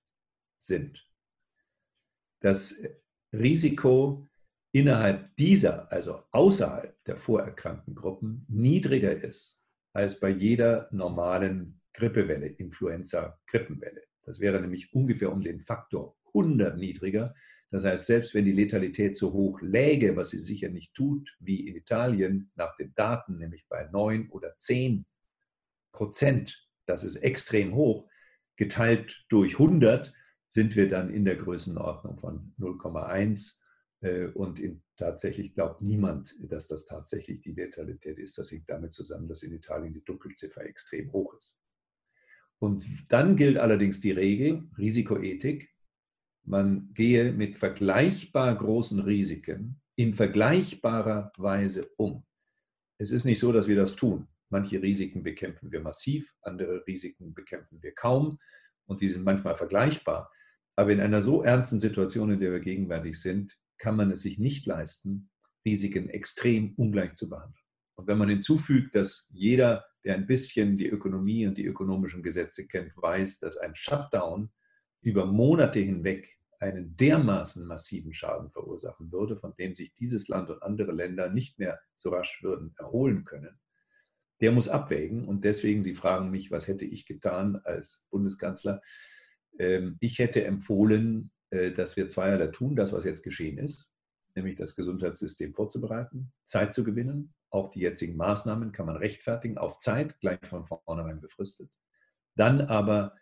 sind, 0.60 1.08
das 2.41 2.84
Risiko 3.34 4.27
innerhalb 4.77 5.36
dieser, 5.38 5.91
also 5.91 6.22
außerhalb 6.31 7.03
der 7.05 7.17
vorerkrankten 7.17 7.96
Gruppen, 7.96 8.46
niedriger 8.48 9.12
ist 9.12 9.63
als 9.93 10.19
bei 10.19 10.29
jeder 10.29 10.88
normalen 10.91 11.81
Grippewelle, 11.93 12.46
Influenza-Grippenwelle. 12.46 14.03
Das 14.24 14.39
wäre 14.39 14.62
nämlich 14.62 14.93
ungefähr 14.93 15.31
um 15.31 15.41
den 15.41 15.62
Faktor 15.62 16.15
100 16.27 16.77
niedriger. 16.77 17.34
Das 17.72 17.86
heißt, 17.86 18.05
selbst 18.05 18.36
wenn 18.36 18.46
die 18.46 18.51
Letalität 18.51 19.17
so 19.17 19.34
hoch 19.34 19.60
läge, 19.62 20.15
was 20.15 20.29
sie 20.29 20.39
sicher 20.39 20.69
nicht 20.69 20.93
tut, 20.93 21.36
wie 21.39 21.67
in 21.67 21.75
Italien 21.75 22.51
nach 22.53 22.75
den 22.77 22.93
Daten, 22.93 23.39
nämlich 23.39 23.65
bei 23.67 23.89
9 23.91 24.29
oder 24.29 24.55
10 24.57 25.07
Prozent, 25.91 26.69
das 26.86 27.03
ist 27.03 27.15
extrem 27.17 27.74
hoch, 27.74 28.07
geteilt 28.57 29.25
durch 29.29 29.53
100, 29.53 30.13
sind 30.50 30.75
wir 30.75 30.88
dann 30.88 31.10
in 31.10 31.25
der 31.25 31.36
Größenordnung 31.36 32.19
von 32.19 32.53
0,1 32.60 33.60
äh, 33.60 33.66
und 34.01 34.59
in, 34.59 34.83
tatsächlich 34.95 35.55
glaubt 35.55 35.81
niemand, 35.81 36.35
dass 36.51 36.67
das 36.67 36.85
tatsächlich 36.85 37.39
die 37.39 37.53
Letalität 37.53 38.19
ist. 38.19 38.37
Das 38.37 38.51
hängt 38.51 38.69
damit 38.69 38.93
zusammen, 38.93 39.27
dass 39.27 39.43
in 39.43 39.53
Italien 39.53 39.93
die 39.93 40.03
Dunkelziffer 40.03 40.63
extrem 40.65 41.11
hoch 41.11 41.33
ist. 41.35 41.59
Und 42.59 42.85
dann 43.09 43.35
gilt 43.35 43.57
allerdings 43.57 43.99
die 43.99 44.11
Regel, 44.11 44.67
Risikoethik, 44.77 45.69
man 46.43 46.93
gehe 46.93 47.31
mit 47.33 47.57
vergleichbar 47.57 48.55
großen 48.55 48.99
Risiken 49.01 49.81
in 49.95 50.13
vergleichbarer 50.13 51.31
Weise 51.37 51.89
um. 51.97 52.23
Es 52.99 53.11
ist 53.11 53.25
nicht 53.25 53.39
so, 53.39 53.51
dass 53.51 53.67
wir 53.67 53.75
das 53.75 53.95
tun. 53.95 54.27
Manche 54.49 54.81
Risiken 54.81 55.23
bekämpfen 55.23 55.71
wir 55.71 55.81
massiv, 55.81 56.33
andere 56.41 56.85
Risiken 56.87 57.33
bekämpfen 57.33 57.81
wir 57.81 57.93
kaum 57.93 58.39
und 58.85 59.01
die 59.01 59.09
sind 59.09 59.25
manchmal 59.25 59.55
vergleichbar. 59.55 60.31
Aber 60.75 60.91
in 60.91 61.01
einer 61.01 61.21
so 61.21 61.43
ernsten 61.43 61.79
Situation, 61.79 62.31
in 62.31 62.39
der 62.39 62.51
wir 62.51 62.59
gegenwärtig 62.59 63.19
sind, 63.19 63.59
kann 63.77 63.96
man 63.96 64.12
es 64.12 64.22
sich 64.22 64.39
nicht 64.39 64.65
leisten, 64.65 65.29
Risiken 65.65 66.10
extrem 66.10 66.74
ungleich 66.75 67.15
zu 67.15 67.29
behandeln. 67.29 67.63
Und 67.96 68.07
wenn 68.07 68.17
man 68.17 68.29
hinzufügt, 68.29 68.96
dass 68.96 69.29
jeder, 69.34 69.86
der 70.05 70.15
ein 70.15 70.27
bisschen 70.27 70.77
die 70.77 70.88
Ökonomie 70.88 71.48
und 71.48 71.57
die 71.57 71.65
ökonomischen 71.65 72.24
Gesetze 72.24 72.67
kennt, 72.67 72.93
weiß, 72.96 73.39
dass 73.39 73.57
ein 73.57 73.75
Shutdown 73.75 74.51
über 75.01 75.25
Monate 75.25 75.79
hinweg 75.79 76.38
einen 76.60 76.96
dermaßen 76.96 77.67
massiven 77.67 78.13
Schaden 78.13 78.51
verursachen 78.51 79.12
würde, 79.12 79.38
von 79.38 79.53
dem 79.57 79.75
sich 79.75 79.93
dieses 79.93 80.27
Land 80.27 80.50
und 80.50 80.63
andere 80.63 80.91
Länder 80.91 81.29
nicht 81.29 81.60
mehr 81.60 81.79
so 81.96 82.10
rasch 82.10 82.41
würden 82.41 82.74
erholen 82.77 83.25
können, 83.25 83.60
der 84.41 84.51
muss 84.51 84.69
abwägen. 84.69 85.25
Und 85.25 85.43
deswegen, 85.43 85.84
Sie 85.84 85.93
fragen 85.93 86.31
mich, 86.31 86.51
was 86.51 86.67
hätte 86.67 86.86
ich 86.86 87.05
getan 87.05 87.60
als 87.63 88.07
Bundeskanzler? 88.10 88.81
Ähm, 89.60 89.98
ich 90.00 90.19
hätte 90.19 90.43
empfohlen, 90.46 91.31
dass 91.49 91.95
wir 91.95 92.07
zweierlei 92.07 92.47
tun, 92.47 92.75
das, 92.75 92.93
was 92.93 93.05
jetzt 93.05 93.23
geschehen 93.23 93.57
ist, 93.57 93.91
nämlich 94.35 94.55
das 94.55 94.75
Gesundheitssystem 94.75 95.53
vorzubereiten, 95.53 96.31
Zeit 96.43 96.73
zu 96.73 96.83
gewinnen. 96.83 97.33
Auch 97.49 97.69
die 97.69 97.79
jetzigen 97.79 98.17
Maßnahmen 98.17 98.71
kann 98.71 98.85
man 98.85 98.97
rechtfertigen, 98.97 99.57
auf 99.57 99.79
Zeit, 99.79 100.19
gleich 100.19 100.39
von 100.43 100.65
vornherein 100.65 101.21
befristet. 101.21 101.69
Dann 102.35 102.61
aber 102.61 103.15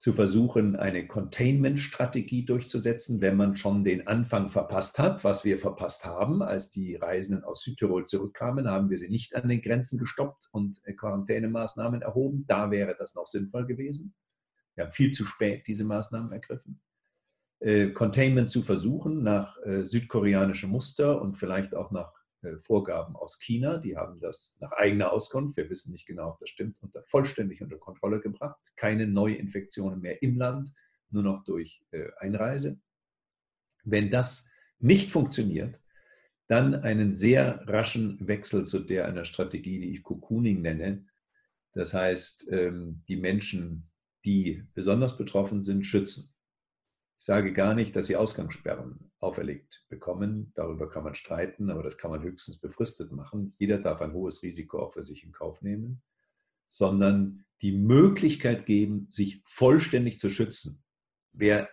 zu 0.00 0.14
versuchen, 0.14 0.76
eine 0.76 1.06
Containment-Strategie 1.06 2.46
durchzusetzen, 2.46 3.20
wenn 3.20 3.36
man 3.36 3.54
schon 3.54 3.84
den 3.84 4.06
Anfang 4.06 4.48
verpasst 4.48 4.98
hat, 4.98 5.24
was 5.24 5.44
wir 5.44 5.58
verpasst 5.58 6.06
haben. 6.06 6.40
Als 6.40 6.70
die 6.70 6.96
Reisenden 6.96 7.44
aus 7.44 7.62
Südtirol 7.62 8.06
zurückkamen, 8.06 8.66
haben 8.66 8.88
wir 8.88 8.96
sie 8.96 9.10
nicht 9.10 9.36
an 9.36 9.50
den 9.50 9.60
Grenzen 9.60 9.98
gestoppt 9.98 10.48
und 10.52 10.80
äh, 10.84 10.94
Quarantänemaßnahmen 10.94 12.00
erhoben. 12.00 12.46
Da 12.46 12.70
wäre 12.70 12.96
das 12.98 13.14
noch 13.14 13.26
sinnvoll 13.26 13.66
gewesen. 13.66 14.14
Wir 14.74 14.84
haben 14.84 14.92
viel 14.92 15.10
zu 15.10 15.26
spät 15.26 15.66
diese 15.66 15.84
Maßnahmen 15.84 16.32
ergriffen. 16.32 16.80
Äh, 17.60 17.90
Containment 17.90 18.48
zu 18.48 18.62
versuchen 18.62 19.22
nach 19.22 19.58
äh, 19.64 19.84
südkoreanischem 19.84 20.70
Muster 20.70 21.20
und 21.20 21.36
vielleicht 21.36 21.74
auch 21.74 21.90
nach 21.90 22.10
äh, 22.40 22.56
Vorgaben 22.56 23.16
aus 23.16 23.38
China. 23.38 23.76
Die 23.76 23.98
haben 23.98 24.18
das 24.18 24.56
nach 24.60 24.72
eigener 24.72 25.12
Auskunft, 25.12 25.58
wir 25.58 25.68
wissen 25.68 25.92
nicht 25.92 26.06
genau, 26.06 26.30
ob 26.30 26.40
das 26.40 26.48
stimmt, 26.48 26.76
unter, 26.80 27.02
vollständig 27.04 27.60
unter 27.60 27.76
Kontrolle 27.76 28.20
gebracht. 28.20 28.58
Keine 28.76 29.06
Neuinfektionen 29.06 30.00
mehr 30.00 30.22
im 30.22 30.38
Land, 30.38 30.72
nur 31.10 31.22
noch 31.22 31.44
durch 31.44 31.82
Einreise. 32.18 32.78
Wenn 33.82 34.10
das 34.10 34.48
nicht 34.78 35.10
funktioniert, 35.10 35.78
dann 36.46 36.74
einen 36.74 37.14
sehr 37.14 37.66
raschen 37.68 38.26
Wechsel 38.26 38.64
zu 38.64 38.80
der 38.80 39.06
einer 39.06 39.24
Strategie, 39.24 39.80
die 39.80 39.90
ich 39.90 40.02
Cocooning 40.02 40.62
nenne. 40.62 41.06
Das 41.74 41.94
heißt, 41.94 42.48
ähm, 42.50 43.02
die 43.06 43.16
Menschen, 43.16 43.88
die 44.24 44.64
besonders 44.74 45.16
betroffen 45.16 45.60
sind, 45.60 45.84
schützen. 45.84 46.32
Ich 47.20 47.26
sage 47.26 47.52
gar 47.52 47.74
nicht, 47.74 47.94
dass 47.94 48.06
sie 48.06 48.16
Ausgangssperren 48.16 49.10
auferlegt 49.18 49.84
bekommen. 49.90 50.52
Darüber 50.54 50.88
kann 50.88 51.04
man 51.04 51.14
streiten, 51.14 51.68
aber 51.68 51.82
das 51.82 51.98
kann 51.98 52.10
man 52.10 52.22
höchstens 52.22 52.56
befristet 52.56 53.12
machen. 53.12 53.52
Jeder 53.58 53.76
darf 53.76 54.00
ein 54.00 54.14
hohes 54.14 54.42
Risiko 54.42 54.78
auch 54.78 54.94
für 54.94 55.02
sich 55.02 55.22
in 55.22 55.30
Kauf 55.30 55.60
nehmen, 55.60 56.00
sondern 56.66 57.44
die 57.60 57.72
Möglichkeit 57.72 58.64
geben, 58.64 59.06
sich 59.10 59.42
vollständig 59.44 60.18
zu 60.18 60.30
schützen. 60.30 60.82
Wer 61.32 61.68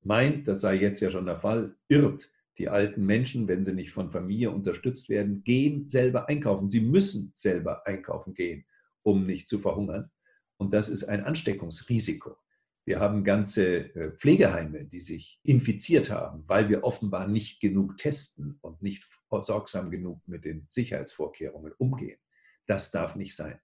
meint, 0.00 0.48
das 0.48 0.62
sei 0.62 0.76
jetzt 0.76 1.00
ja 1.00 1.10
schon 1.10 1.26
der 1.26 1.36
Fall, 1.36 1.76
irrt. 1.88 2.30
Die 2.56 2.70
alten 2.70 3.04
Menschen, 3.04 3.48
wenn 3.48 3.64
sie 3.64 3.74
nicht 3.74 3.92
von 3.92 4.10
Familie 4.10 4.50
unterstützt 4.50 5.10
werden, 5.10 5.44
gehen 5.44 5.90
selber 5.90 6.26
einkaufen. 6.26 6.70
Sie 6.70 6.80
müssen 6.80 7.32
selber 7.34 7.86
einkaufen 7.86 8.32
gehen, 8.32 8.64
um 9.02 9.26
nicht 9.26 9.46
zu 9.46 9.58
verhungern. 9.58 10.10
Und 10.56 10.72
das 10.72 10.88
ist 10.88 11.04
ein 11.04 11.22
Ansteckungsrisiko. 11.22 12.38
Wir 12.86 13.00
haben 13.00 13.24
ganze 13.24 13.94
äh, 13.96 14.12
Pflegeheime, 14.12 14.84
die 14.84 15.00
sich 15.00 15.40
infiziert 15.42 16.08
haben, 16.08 16.44
weil 16.46 16.68
wir 16.68 16.84
offenbar 16.84 17.26
nicht 17.26 17.60
genug 17.60 17.98
testen 17.98 18.58
und 18.62 18.80
nicht 18.80 19.04
sorgsam 19.40 19.90
genug 19.90 20.26
mit 20.28 20.44
den 20.44 20.66
Sicherheitsvorkehrungen 20.70 21.72
umgehen. 21.78 22.18
Das 22.66 22.92
darf 22.92 23.16
nicht 23.16 23.34
sein. 23.34 23.58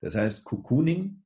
Das 0.00 0.16
heißt, 0.16 0.44
Cocooning 0.44 1.22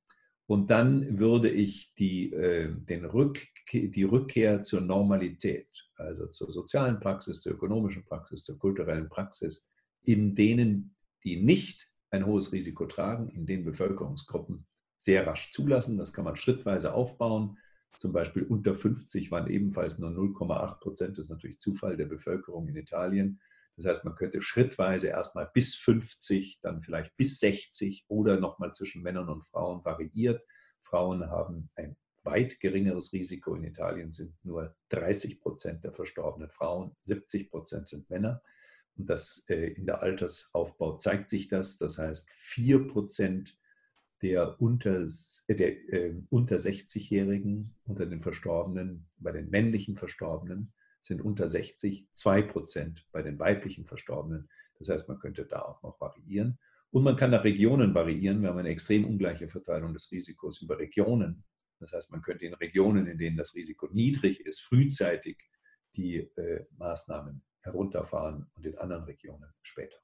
und 0.47 0.71
dann 0.71 1.19
würde 1.19 1.49
ich 1.49 1.95
die, 1.95 2.33
äh, 2.35 2.71
den 2.71 3.07
Rück, 3.07 3.47
die 3.73 4.05
Rückkehr 4.05 4.63
zur 4.63 4.83
Normalität, 4.83 5.69
also 5.97 6.27
zur 6.27 6.53
sozialen 6.53 7.01
Praxis, 7.01 7.41
zur 7.41 7.53
ökonomischen 7.55 8.05
Praxis, 8.05 8.45
zur 8.45 8.59
kulturellen 8.59 9.09
Praxis, 9.09 9.71
in 10.03 10.35
denen, 10.35 10.95
die 11.25 11.43
nicht 11.43 11.91
ein 12.11 12.27
hohes 12.27 12.53
Risiko 12.53 12.85
tragen, 12.85 13.29
in 13.29 13.47
den 13.47 13.65
Bevölkerungsgruppen 13.65 14.67
sehr 14.99 15.27
rasch 15.27 15.53
zulassen. 15.53 15.97
Das 15.97 16.13
kann 16.13 16.25
man 16.25 16.37
schrittweise 16.37 16.93
aufbauen. 16.93 17.59
Zum 17.97 18.13
Beispiel 18.13 18.43
unter 18.45 18.75
50 18.75 19.31
waren 19.31 19.49
ebenfalls 19.49 19.99
nur 19.99 20.11
0,8 20.11 20.81
Prozent. 20.81 21.19
Das 21.19 21.27
ist 21.27 21.31
natürlich 21.31 21.59
Zufall 21.59 21.97
der 21.97 22.07
Bevölkerung 22.07 22.69
in 22.69 22.77
Italien. 22.77 23.41
Das 23.77 23.87
heißt, 23.87 24.05
man 24.05 24.17
könnte 24.17 24.43
schrittweise 24.43 25.09
erstmal 25.09 25.49
bis 25.55 25.77
50, 25.77 26.61
dann 26.61 26.83
vielleicht 26.83 27.17
bis 27.17 27.39
60 27.39 28.07
oder 28.09 28.39
nochmal 28.41 28.73
zwischen 28.73 29.03
Männern 29.03 29.29
und 29.29 29.47
Frauen 29.47 29.85
variiert. 29.85 30.45
Frauen 30.81 31.31
haben 31.31 31.71
ein 31.77 31.97
weit 32.25 32.61
geringeres 32.61 33.13
Risiko. 33.13 33.55
In 33.55 33.65
Italien 33.65 34.13
sind 34.13 34.35
nur 34.45 34.75
30 34.91 35.41
Prozent 35.41 35.85
der 35.85 35.93
verstorbenen 35.93 36.51
Frauen, 36.51 36.97
70 37.03 37.51
Prozent 37.51 37.89
sind 37.89 38.11
Männer. 38.11 38.43
Und 38.97 39.09
das 39.09 39.45
äh, 39.49 39.73
in 39.73 39.87
der 39.87 40.03
Altersaufbau 40.03 40.97
zeigt 40.97 41.29
sich 41.29 41.49
das. 41.49 41.79
Das 41.79 41.99
heißt, 41.99 42.31
4 42.31 42.89
Prozent 42.89 43.58
der 44.23 44.61
unter, 44.61 45.03
äh, 45.47 45.55
der, 45.55 45.93
äh, 45.93 46.21
unter 46.31 46.57
60-Jährigen, 46.57 47.75
unter 47.85 48.07
den 48.07 48.23
Verstorbenen, 48.23 49.09
bei 49.19 49.33
den 49.33 49.51
männlichen 49.51 49.97
Verstorbenen 49.97 50.73
sind 51.01 51.23
unter 51.23 51.49
60 51.49 52.09
2 52.13 52.43
Prozent 52.43 53.07
bei 53.13 53.23
den 53.23 53.39
weiblichen 53.39 53.87
Verstorbenen. 53.87 54.49
Das 54.79 54.89
heißt, 54.89 55.09
man 55.09 55.19
könnte 55.19 55.47
da 55.47 55.63
auch 55.63 55.83
noch 55.83 56.01
variieren. 56.01 56.59
Und 56.91 57.05
man 57.05 57.17
kann 57.17 57.31
nach 57.31 57.45
Regionen 57.45 57.95
variieren. 57.95 58.41
Wir 58.43 58.49
haben 58.49 58.59
eine 58.59 58.71
extrem 58.71 59.05
ungleiche 59.05 59.49
Verteilung 59.49 59.93
des 59.93 60.11
Risikos 60.11 60.63
über 60.63 60.79
Regionen. 60.79 61.45
Das 61.81 61.93
heißt, 61.93 62.11
man 62.11 62.23
könnte 62.23 62.47
in 62.47 62.55
Regionen, 62.55 63.07
in 63.07 63.19
denen 63.19 63.37
das 63.37 63.55
Risiko 63.55 63.89
niedrig 63.93 64.41
ist, 64.41 64.61
frühzeitig 64.61 65.39
die 65.97 66.17
äh, 66.17 66.65
Maßnahmen 66.77 67.43
herunterfahren 67.61 68.47
und 68.55 68.67
in 68.67 68.79
anderen 68.79 69.05
Regionen 69.05 69.53
später. 69.63 69.99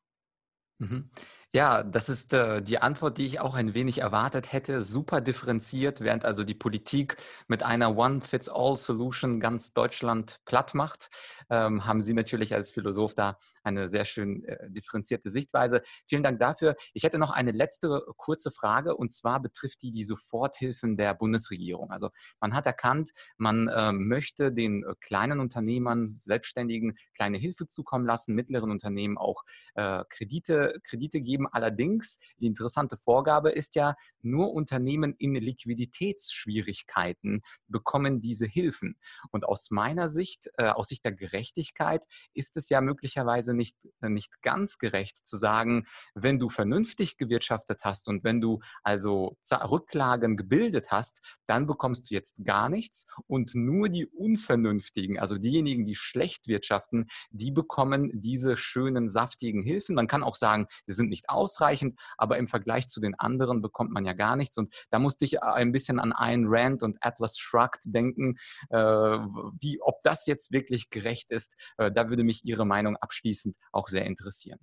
Mhm. 0.79 1.11
Ja, 1.55 1.85
das 1.85 2.09
ist 2.09 2.33
äh, 2.33 2.61
die 2.63 2.79
Antwort, 2.81 3.17
die 3.17 3.27
ich 3.27 3.39
auch 3.39 3.55
ein 3.55 3.75
wenig 3.75 3.99
erwartet 3.99 4.53
hätte. 4.53 4.83
Super 4.83 5.21
differenziert, 5.21 6.01
während 6.01 6.25
also 6.25 6.43
die 6.43 6.53
Politik 6.55 7.17
mit 7.47 7.63
einer 7.63 7.97
One-Fits-All-Solution 7.97 9.39
ganz 9.39 9.73
Deutschland 9.73 10.41
platt 10.47 10.75
macht, 10.75 11.11
ähm, 11.51 11.87
haben 11.87 12.03
Sie 12.03 12.13
natürlich 12.13 12.55
als 12.55 12.73
Philosoph 12.73 13.15
da 13.15 13.39
eine 13.63 13.89
sehr 13.89 14.05
schön 14.05 14.45
äh, 14.47 14.69
differenzierte 14.69 15.31
Sichtweise. 15.31 15.83
Vielen 16.09 16.25
Dank 16.25 16.41
dafür. 16.41 16.75
Ich 16.93 17.05
hätte 17.05 17.19
noch 17.19 17.31
eine 17.31 17.53
letzte 17.53 18.03
kurze 18.17 18.51
Frage 18.51 18.97
und 18.97 19.13
zwar 19.13 19.41
betrifft 19.41 19.83
die 19.83 19.93
die 19.93 20.03
Soforthilfen 20.03 20.97
der 20.97 21.15
Bundesregierung. 21.15 21.93
Also 21.93 22.11
man 22.41 22.53
hat 22.55 22.67
erkannt, 22.67 23.13
man 23.37 23.69
äh, 23.69 23.93
möchte 23.93 24.51
den 24.51 24.83
äh, 24.83 24.95
kleinen 25.01 25.39
Unternehmern, 25.39 26.17
Selbstständigen 26.17 26.97
kleine 27.15 27.39
Hilfe 27.39 27.69
zukommen 27.69 28.07
lassen, 28.07 28.35
mittleren 28.35 28.73
Unternehmen 28.73 29.17
auch 29.19 29.45
äh, 29.77 30.03
Kredite, 30.09 30.81
Kredite 30.83 31.21
geben 31.21 31.44
vorgegeben. 31.45 31.49
Allerdings, 31.53 32.19
die 32.39 32.47
interessante 32.47 32.97
Vorgabe 32.97 33.51
ist 33.51 33.75
ja, 33.75 33.97
nur 34.23 34.53
Unternehmen 34.53 35.15
in 35.19 35.35
Liquiditätsschwierigkeiten 35.35 37.43
bekommen 37.69 38.21
diese 38.21 38.47
Hilfen. 38.47 38.97
Und 39.31 39.45
aus 39.45 39.71
meiner 39.71 40.09
Sicht, 40.09 40.51
äh, 40.57 40.69
aus 40.69 40.89
Sicht 40.89 41.05
der 41.05 41.13
Gerechtigkeit, 41.13 42.07
ist 42.33 42.57
es 42.57 42.69
ja 42.69 42.81
möglicherweise 42.81 43.55
nicht, 43.55 43.77
äh, 44.01 44.09
nicht 44.09 44.43
ganz 44.43 44.79
gerecht 44.79 45.27
zu 45.27 45.37
sagen, 45.37 45.87
wenn 46.15 46.39
du 46.39 46.49
vernünftig 46.49 47.19
gewirtschaftet 47.19 47.85
hast 47.85 48.09
und 48.09 48.25
wenn 48.25 48.41
du 48.41 48.61
also 48.83 49.37
Rücklagen 49.53 50.37
gebildet 50.37 50.91
hast, 50.91 51.21
dann 51.47 51.67
bekommst 51.67 52.11
du 52.11 52.15
jetzt 52.15 52.45
gar 52.45 52.69
nichts 52.69 53.07
und 53.27 53.55
nur 53.55 53.89
die 53.89 54.07
Unvernünftigen, 54.07 55.19
also 55.19 55.39
diejenigen, 55.39 55.85
die 55.85 55.95
schlecht 55.95 56.49
wirtschaften, 56.49 57.07
die 57.31 57.51
bekommen 57.51 58.11
diese 58.15 58.57
schönen, 58.57 59.09
saftigen 59.09 59.63
Hilfen. 59.63 59.95
Man 59.95 60.07
kann 60.07 60.23
auch 60.23 60.37
sagen, 60.37 60.67
sie 60.87 60.95
sind 60.95 61.11
nicht 61.11 61.29
ausreichend, 61.35 61.99
aber 62.17 62.39
im 62.39 62.47
Vergleich 62.47 62.89
zu 62.89 63.01
den 63.01 63.15
anderen 63.19 63.63
bekommt 63.63 63.91
man 63.91 64.05
ja 64.05 64.13
gar 64.13 64.37
nichts. 64.37 64.59
Und 64.59 64.75
da 64.91 64.99
musste 64.99 65.25
ich 65.25 65.43
ein 65.43 65.73
bisschen 65.73 65.99
an 65.99 66.13
Ayn 66.13 66.45
Rand 66.47 66.83
und 66.83 66.99
Atlas 67.01 67.39
Shrugged 67.39 67.83
denken, 67.87 68.37
äh, 68.71 68.77
wie, 68.79 69.81
ob 69.83 70.03
das 70.03 70.27
jetzt 70.27 70.53
wirklich 70.53 70.91
gerecht 70.91 71.31
ist. 71.31 71.57
Äh, 71.79 71.91
da 71.93 72.09
würde 72.09 72.25
mich 72.25 72.45
Ihre 72.45 72.67
Meinung 72.67 72.97
abschließend 72.97 73.57
auch 73.73 73.89
sehr 73.89 74.07
interessieren. 74.07 74.59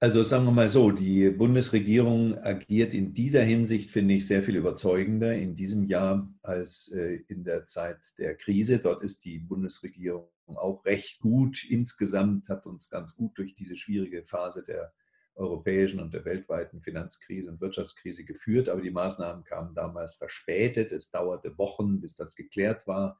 Also 0.00 0.22
sagen 0.22 0.44
wir 0.44 0.52
mal 0.52 0.68
so, 0.68 0.92
die 0.92 1.28
Bundesregierung 1.28 2.38
agiert 2.38 2.94
in 2.94 3.14
dieser 3.14 3.42
Hinsicht, 3.42 3.90
finde 3.90 4.14
ich, 4.14 4.28
sehr 4.28 4.44
viel 4.44 4.54
überzeugender 4.54 5.34
in 5.34 5.56
diesem 5.56 5.82
Jahr 5.82 6.32
als 6.42 6.92
äh, 6.92 7.16
in 7.26 7.42
der 7.42 7.64
Zeit 7.64 7.98
der 8.16 8.36
Krise. 8.36 8.78
Dort 8.78 9.02
ist 9.02 9.24
die 9.24 9.40
Bundesregierung 9.40 10.28
auch 10.46 10.84
recht 10.84 11.18
gut 11.18 11.64
insgesamt, 11.64 12.48
hat 12.48 12.64
uns 12.66 12.90
ganz 12.90 13.16
gut 13.16 13.36
durch 13.38 13.54
diese 13.54 13.76
schwierige 13.76 14.24
Phase 14.24 14.62
der 14.62 14.92
europäischen 15.38 16.00
und 16.00 16.12
der 16.12 16.24
weltweiten 16.24 16.80
Finanzkrise 16.80 17.50
und 17.50 17.60
Wirtschaftskrise 17.60 18.24
geführt. 18.24 18.68
Aber 18.68 18.82
die 18.82 18.90
Maßnahmen 18.90 19.44
kamen 19.44 19.74
damals 19.74 20.14
verspätet. 20.14 20.92
Es 20.92 21.10
dauerte 21.10 21.56
Wochen, 21.58 22.00
bis 22.00 22.14
das 22.14 22.34
geklärt 22.34 22.86
war. 22.86 23.18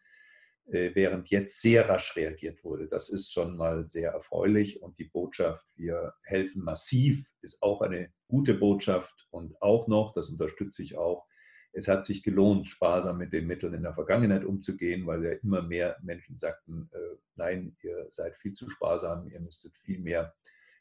Äh, 0.70 0.94
während 0.94 1.30
jetzt 1.30 1.62
sehr 1.62 1.88
rasch 1.88 2.14
reagiert 2.14 2.62
wurde. 2.62 2.88
Das 2.88 3.08
ist 3.08 3.32
schon 3.32 3.56
mal 3.56 3.86
sehr 3.86 4.10
erfreulich 4.10 4.82
und 4.82 4.98
die 4.98 5.06
Botschaft, 5.06 5.64
wir 5.76 6.12
helfen 6.24 6.62
massiv, 6.62 7.32
ist 7.40 7.62
auch 7.62 7.80
eine 7.80 8.12
gute 8.26 8.52
Botschaft 8.52 9.26
und 9.30 9.60
auch 9.62 9.88
noch, 9.88 10.12
das 10.12 10.28
unterstütze 10.28 10.82
ich 10.82 10.98
auch, 10.98 11.26
es 11.72 11.88
hat 11.88 12.04
sich 12.04 12.22
gelohnt, 12.22 12.68
sparsam 12.68 13.16
mit 13.16 13.32
den 13.32 13.46
Mitteln 13.46 13.72
in 13.72 13.82
der 13.82 13.94
Vergangenheit 13.94 14.44
umzugehen, 14.44 15.06
weil 15.06 15.24
ja 15.24 15.32
immer 15.42 15.62
mehr 15.62 15.96
Menschen 16.02 16.36
sagten, 16.36 16.90
äh, 16.92 17.16
nein, 17.36 17.74
ihr 17.80 18.04
seid 18.10 18.36
viel 18.36 18.52
zu 18.52 18.68
sparsam, 18.68 19.26
ihr 19.28 19.40
müsstet 19.40 19.74
viel 19.78 20.00
mehr 20.00 20.34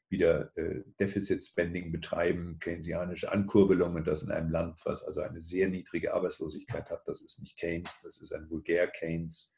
wieder 0.09 0.55
äh, 0.57 0.83
Deficit 0.99 1.41
Spending 1.41 1.91
betreiben, 1.91 2.57
keynesianische 2.59 3.31
Ankurbelungen, 3.31 4.03
das 4.03 4.23
in 4.23 4.31
einem 4.31 4.49
Land, 4.49 4.81
was 4.85 5.03
also 5.03 5.21
eine 5.21 5.41
sehr 5.41 5.67
niedrige 5.67 6.13
Arbeitslosigkeit 6.13 6.89
hat, 6.89 7.07
das 7.07 7.21
ist 7.21 7.39
nicht 7.41 7.57
Keynes, 7.57 8.01
das 8.03 8.21
ist 8.21 8.31
ein 8.31 8.49
vulgär 8.49 8.87
Keynes, 8.87 9.53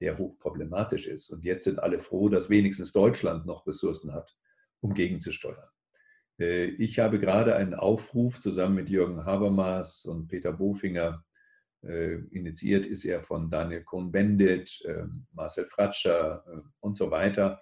der 0.00 0.18
hochproblematisch 0.18 1.06
ist. 1.06 1.30
Und 1.30 1.44
jetzt 1.44 1.64
sind 1.64 1.78
alle 1.78 2.00
froh, 2.00 2.28
dass 2.28 2.50
wenigstens 2.50 2.92
Deutschland 2.92 3.46
noch 3.46 3.66
Ressourcen 3.66 4.12
hat, 4.12 4.36
um 4.80 4.92
gegenzusteuern. 4.92 5.68
Äh, 6.38 6.66
ich 6.66 6.98
habe 6.98 7.18
gerade 7.18 7.56
einen 7.56 7.74
Aufruf 7.74 8.40
zusammen 8.40 8.74
mit 8.74 8.90
Jürgen 8.90 9.24
Habermas 9.24 10.04
und 10.04 10.28
Peter 10.28 10.52
Bofinger 10.52 11.24
äh, 11.82 12.16
initiiert, 12.30 12.86
ist 12.86 13.04
er 13.04 13.22
von 13.22 13.50
Daniel 13.50 13.84
Cohn-Bendit, 13.84 14.82
ähm, 14.86 15.26
Marcel 15.32 15.64
Fratscher 15.64 16.44
äh, 16.46 16.60
und 16.80 16.96
so 16.96 17.10
weiter 17.10 17.60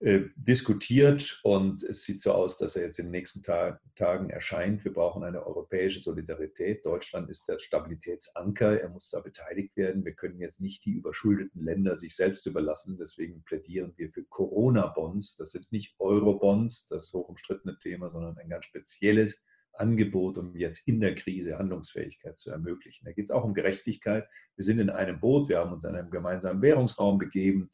äh, 0.00 0.28
diskutiert 0.36 1.40
und 1.44 1.82
es 1.82 2.02
sieht 2.04 2.20
so 2.20 2.32
aus, 2.32 2.58
dass 2.58 2.76
er 2.76 2.84
jetzt 2.84 2.98
in 2.98 3.06
den 3.06 3.12
nächsten 3.12 3.42
Tag, 3.42 3.80
Tagen 3.94 4.28
erscheint. 4.28 4.84
Wir 4.84 4.92
brauchen 4.92 5.22
eine 5.22 5.46
europäische 5.46 6.00
Solidarität. 6.00 6.84
Deutschland 6.84 7.30
ist 7.30 7.48
der 7.48 7.58
Stabilitätsanker. 7.58 8.80
Er 8.80 8.88
muss 8.88 9.08
da 9.08 9.20
beteiligt 9.20 9.76
werden. 9.76 10.04
Wir 10.04 10.14
können 10.14 10.40
jetzt 10.40 10.60
nicht 10.60 10.84
die 10.84 10.92
überschuldeten 10.92 11.62
Länder 11.62 11.96
sich 11.96 12.16
selbst 12.16 12.44
überlassen. 12.46 12.98
Deswegen 12.98 13.44
plädieren 13.44 13.94
wir 13.96 14.10
für 14.10 14.24
Corona-Bonds. 14.24 15.36
Das 15.36 15.52
sind 15.52 15.70
nicht 15.70 15.94
Euro-Bonds, 16.00 16.88
das 16.88 17.12
hoch 17.12 17.28
umstrittene 17.28 17.78
Thema, 17.78 18.10
sondern 18.10 18.36
ein 18.38 18.48
ganz 18.48 18.66
spezielles 18.66 19.42
Angebot, 19.74 20.38
um 20.38 20.56
jetzt 20.56 20.86
in 20.86 21.00
der 21.00 21.14
Krise 21.14 21.58
Handlungsfähigkeit 21.58 22.38
zu 22.38 22.50
ermöglichen. 22.50 23.04
Da 23.04 23.12
geht 23.12 23.24
es 23.24 23.30
auch 23.30 23.44
um 23.44 23.54
Gerechtigkeit. 23.54 24.28
Wir 24.56 24.64
sind 24.64 24.78
in 24.80 24.90
einem 24.90 25.20
Boot. 25.20 25.48
Wir 25.48 25.58
haben 25.58 25.72
uns 25.72 25.84
in 25.84 25.94
einem 25.94 26.10
gemeinsamen 26.10 26.62
Währungsraum 26.62 27.18
begeben. 27.18 27.70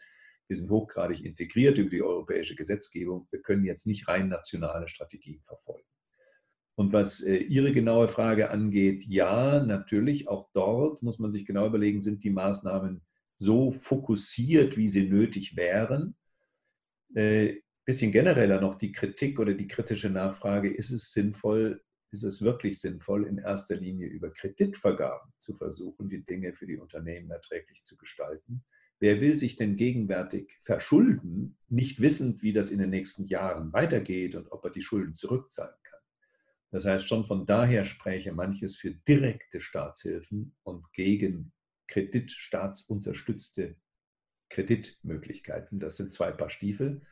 Wir 0.50 0.56
sind 0.56 0.68
hochgradig 0.68 1.24
integriert 1.24 1.78
über 1.78 1.90
die 1.90 2.02
europäische 2.02 2.56
Gesetzgebung. 2.56 3.28
Wir 3.30 3.40
können 3.40 3.64
jetzt 3.64 3.86
nicht 3.86 4.08
rein 4.08 4.26
nationale 4.26 4.88
Strategien 4.88 5.40
verfolgen. 5.44 5.86
Und 6.74 6.92
was 6.92 7.20
äh, 7.20 7.36
Ihre 7.36 7.72
genaue 7.72 8.08
Frage 8.08 8.50
angeht, 8.50 9.04
ja, 9.04 9.62
natürlich, 9.64 10.26
auch 10.26 10.50
dort 10.52 11.04
muss 11.04 11.20
man 11.20 11.30
sich 11.30 11.46
genau 11.46 11.68
überlegen, 11.68 12.00
sind 12.00 12.24
die 12.24 12.30
Maßnahmen 12.30 13.00
so 13.36 13.70
fokussiert, 13.70 14.76
wie 14.76 14.88
sie 14.88 15.08
nötig 15.08 15.56
wären? 15.56 16.16
Äh, 17.14 17.60
bisschen 17.84 18.10
genereller 18.10 18.60
noch 18.60 18.74
die 18.74 18.90
Kritik 18.90 19.38
oder 19.38 19.54
die 19.54 19.68
kritische 19.68 20.10
Nachfrage, 20.10 20.74
ist 20.74 20.90
es 20.90 21.12
sinnvoll, 21.12 21.80
ist 22.10 22.24
es 22.24 22.42
wirklich 22.42 22.80
sinnvoll, 22.80 23.24
in 23.28 23.38
erster 23.38 23.76
Linie 23.76 24.08
über 24.08 24.32
Kreditvergaben 24.32 25.32
zu 25.38 25.54
versuchen, 25.54 26.08
die 26.08 26.24
Dinge 26.24 26.54
für 26.54 26.66
die 26.66 26.76
Unternehmen 26.76 27.30
erträglich 27.30 27.84
zu 27.84 27.96
gestalten? 27.96 28.64
Wer 29.00 29.20
will 29.22 29.34
sich 29.34 29.56
denn 29.56 29.76
gegenwärtig 29.76 30.60
verschulden, 30.62 31.56
nicht 31.68 32.00
wissend, 32.00 32.42
wie 32.42 32.52
das 32.52 32.70
in 32.70 32.78
den 32.78 32.90
nächsten 32.90 33.26
Jahren 33.26 33.72
weitergeht 33.72 34.34
und 34.34 34.52
ob 34.52 34.64
er 34.64 34.70
die 34.70 34.82
Schulden 34.82 35.14
zurückzahlen 35.14 35.74
kann? 35.82 36.00
Das 36.70 36.84
heißt, 36.84 37.08
schon 37.08 37.26
von 37.26 37.46
daher 37.46 37.86
spräche 37.86 38.32
manches 38.32 38.76
für 38.76 38.92
direkte 38.92 39.60
Staatshilfen 39.60 40.54
und 40.62 40.84
gegen 40.92 41.52
kreditstaatsunterstützte 41.88 43.76
Kreditmöglichkeiten. 44.50 45.80
Das 45.80 45.96
sind 45.96 46.12
zwei 46.12 46.30
Paar 46.30 46.50
Stiefel. 46.50 47.02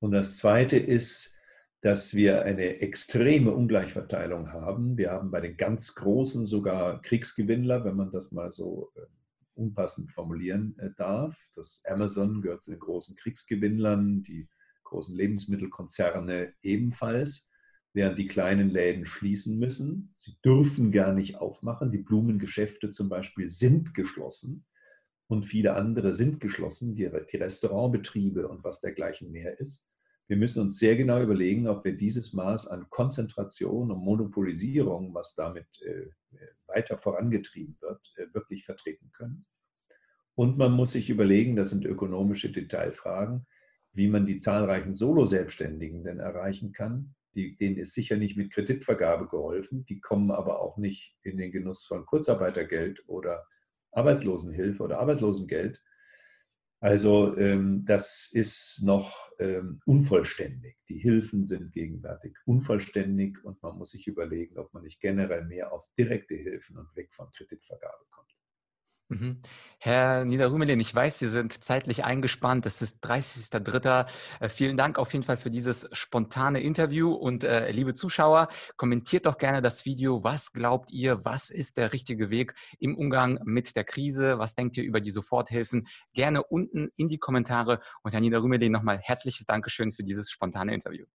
Und 0.00 0.10
das 0.10 0.36
Zweite 0.36 0.76
ist, 0.76 1.36
dass 1.82 2.14
wir 2.14 2.42
eine 2.42 2.80
extreme 2.80 3.52
Ungleichverteilung 3.52 4.52
haben. 4.52 4.98
Wir 4.98 5.12
haben 5.12 5.30
bei 5.30 5.40
den 5.40 5.56
ganz 5.56 5.94
Großen 5.94 6.46
sogar 6.46 7.00
Kriegsgewinnler, 7.02 7.84
wenn 7.84 7.96
man 7.96 8.10
das 8.10 8.32
mal 8.32 8.50
so 8.50 8.92
ähm, 8.96 9.06
unpassend 9.54 10.10
formulieren 10.10 10.76
äh, 10.78 10.90
darf. 10.96 11.36
Das 11.54 11.82
Amazon 11.86 12.42
gehört 12.42 12.62
zu 12.62 12.70
den 12.70 12.80
großen 12.80 13.16
Kriegsgewinnlern, 13.16 14.22
die 14.22 14.48
großen 14.84 15.16
Lebensmittelkonzerne 15.16 16.52
ebenfalls, 16.62 17.50
während 17.94 18.18
die 18.18 18.26
kleinen 18.26 18.70
Läden 18.70 19.06
schließen 19.06 19.58
müssen. 19.58 20.12
Sie 20.16 20.36
dürfen 20.44 20.92
gar 20.92 21.12
nicht 21.12 21.36
aufmachen. 21.36 21.90
Die 21.90 21.98
Blumengeschäfte 21.98 22.90
zum 22.90 23.08
Beispiel 23.08 23.46
sind 23.46 23.94
geschlossen 23.94 24.64
und 25.28 25.44
viele 25.44 25.74
andere 25.74 26.14
sind 26.14 26.40
geschlossen, 26.40 26.94
die 26.94 27.06
Restaurantbetriebe 27.06 28.48
und 28.48 28.64
was 28.64 28.80
dergleichen 28.80 29.30
mehr 29.30 29.58
ist. 29.60 29.86
Wir 30.28 30.36
müssen 30.36 30.62
uns 30.62 30.78
sehr 30.78 30.96
genau 30.96 31.20
überlegen, 31.20 31.66
ob 31.68 31.84
wir 31.84 31.96
dieses 31.96 32.32
Maß 32.32 32.68
an 32.68 32.88
Konzentration 32.90 33.90
und 33.90 34.04
Monopolisierung, 34.04 35.12
was 35.14 35.34
damit 35.34 35.66
äh, 35.82 36.06
weiter 36.66 36.98
vorangetrieben 36.98 37.76
wird, 37.80 38.12
äh, 38.16 38.32
wirklich 38.32 38.64
vertreten 38.64 39.10
können. 39.12 39.44
Und 40.34 40.56
man 40.56 40.72
muss 40.72 40.92
sich 40.92 41.10
überlegen, 41.10 41.56
das 41.56 41.70
sind 41.70 41.84
ökonomische 41.84 42.50
Detailfragen, 42.50 43.46
wie 43.92 44.08
man 44.08 44.24
die 44.24 44.38
zahlreichen 44.38 44.94
Solo-Selbstständigen 44.94 46.04
denn 46.04 46.20
erreichen 46.20 46.72
kann. 46.72 47.14
Die, 47.34 47.56
denen 47.56 47.76
ist 47.76 47.94
sicher 47.94 48.16
nicht 48.16 48.36
mit 48.36 48.52
Kreditvergabe 48.52 49.28
geholfen, 49.28 49.84
die 49.86 50.00
kommen 50.00 50.30
aber 50.30 50.60
auch 50.60 50.76
nicht 50.78 51.16
in 51.22 51.36
den 51.36 51.52
Genuss 51.52 51.84
von 51.84 52.06
Kurzarbeitergeld 52.06 53.02
oder 53.06 53.46
Arbeitslosenhilfe 53.92 54.82
oder 54.82 54.98
Arbeitslosengeld. 54.98 55.82
Also 56.82 57.36
ähm, 57.36 57.84
das 57.86 58.28
ist 58.32 58.82
noch 58.82 59.30
ähm, 59.38 59.80
unvollständig. 59.86 60.78
Die 60.88 60.98
Hilfen 60.98 61.44
sind 61.44 61.72
gegenwärtig 61.72 62.34
unvollständig 62.44 63.38
und 63.44 63.62
man 63.62 63.78
muss 63.78 63.90
sich 63.90 64.08
überlegen, 64.08 64.58
ob 64.58 64.74
man 64.74 64.82
nicht 64.82 65.00
generell 65.00 65.44
mehr 65.44 65.72
auf 65.72 65.86
direkte 65.96 66.34
Hilfen 66.34 66.76
und 66.76 66.88
weg 66.96 67.14
von 67.14 67.30
Kreditvergabe 67.30 68.04
kommt. 68.10 68.34
Mhm. 69.12 69.42
Herr 69.78 70.24
Niederrümelin, 70.24 70.78
ich 70.78 70.94
weiß, 70.94 71.18
Sie 71.18 71.26
sind 71.26 71.64
zeitlich 71.64 72.04
eingespannt. 72.04 72.66
Es 72.66 72.82
ist 72.82 73.04
30.03. 73.04 74.06
Äh, 74.38 74.48
vielen 74.48 74.76
Dank 74.76 74.96
auf 74.96 75.12
jeden 75.12 75.24
Fall 75.24 75.36
für 75.36 75.50
dieses 75.50 75.88
spontane 75.90 76.60
Interview. 76.60 77.12
Und 77.12 77.42
äh, 77.42 77.68
liebe 77.72 77.92
Zuschauer, 77.92 78.48
kommentiert 78.76 79.26
doch 79.26 79.38
gerne 79.38 79.60
das 79.60 79.84
Video. 79.84 80.22
Was 80.22 80.52
glaubt 80.52 80.92
ihr, 80.92 81.24
was 81.24 81.50
ist 81.50 81.78
der 81.78 81.92
richtige 81.92 82.30
Weg 82.30 82.54
im 82.78 82.96
Umgang 82.96 83.40
mit 83.44 83.74
der 83.74 83.82
Krise? 83.82 84.38
Was 84.38 84.54
denkt 84.54 84.76
ihr 84.76 84.84
über 84.84 85.00
die 85.00 85.10
Soforthilfen? 85.10 85.88
Gerne 86.12 86.44
unten 86.44 86.90
in 86.96 87.08
die 87.08 87.18
Kommentare. 87.18 87.80
Und 88.04 88.12
Herr 88.12 88.20
Niederrümelin, 88.20 88.70
nochmal 88.70 88.98
herzliches 88.98 89.46
Dankeschön 89.46 89.90
für 89.90 90.04
dieses 90.04 90.30
spontane 90.30 90.74
Interview. 90.74 91.06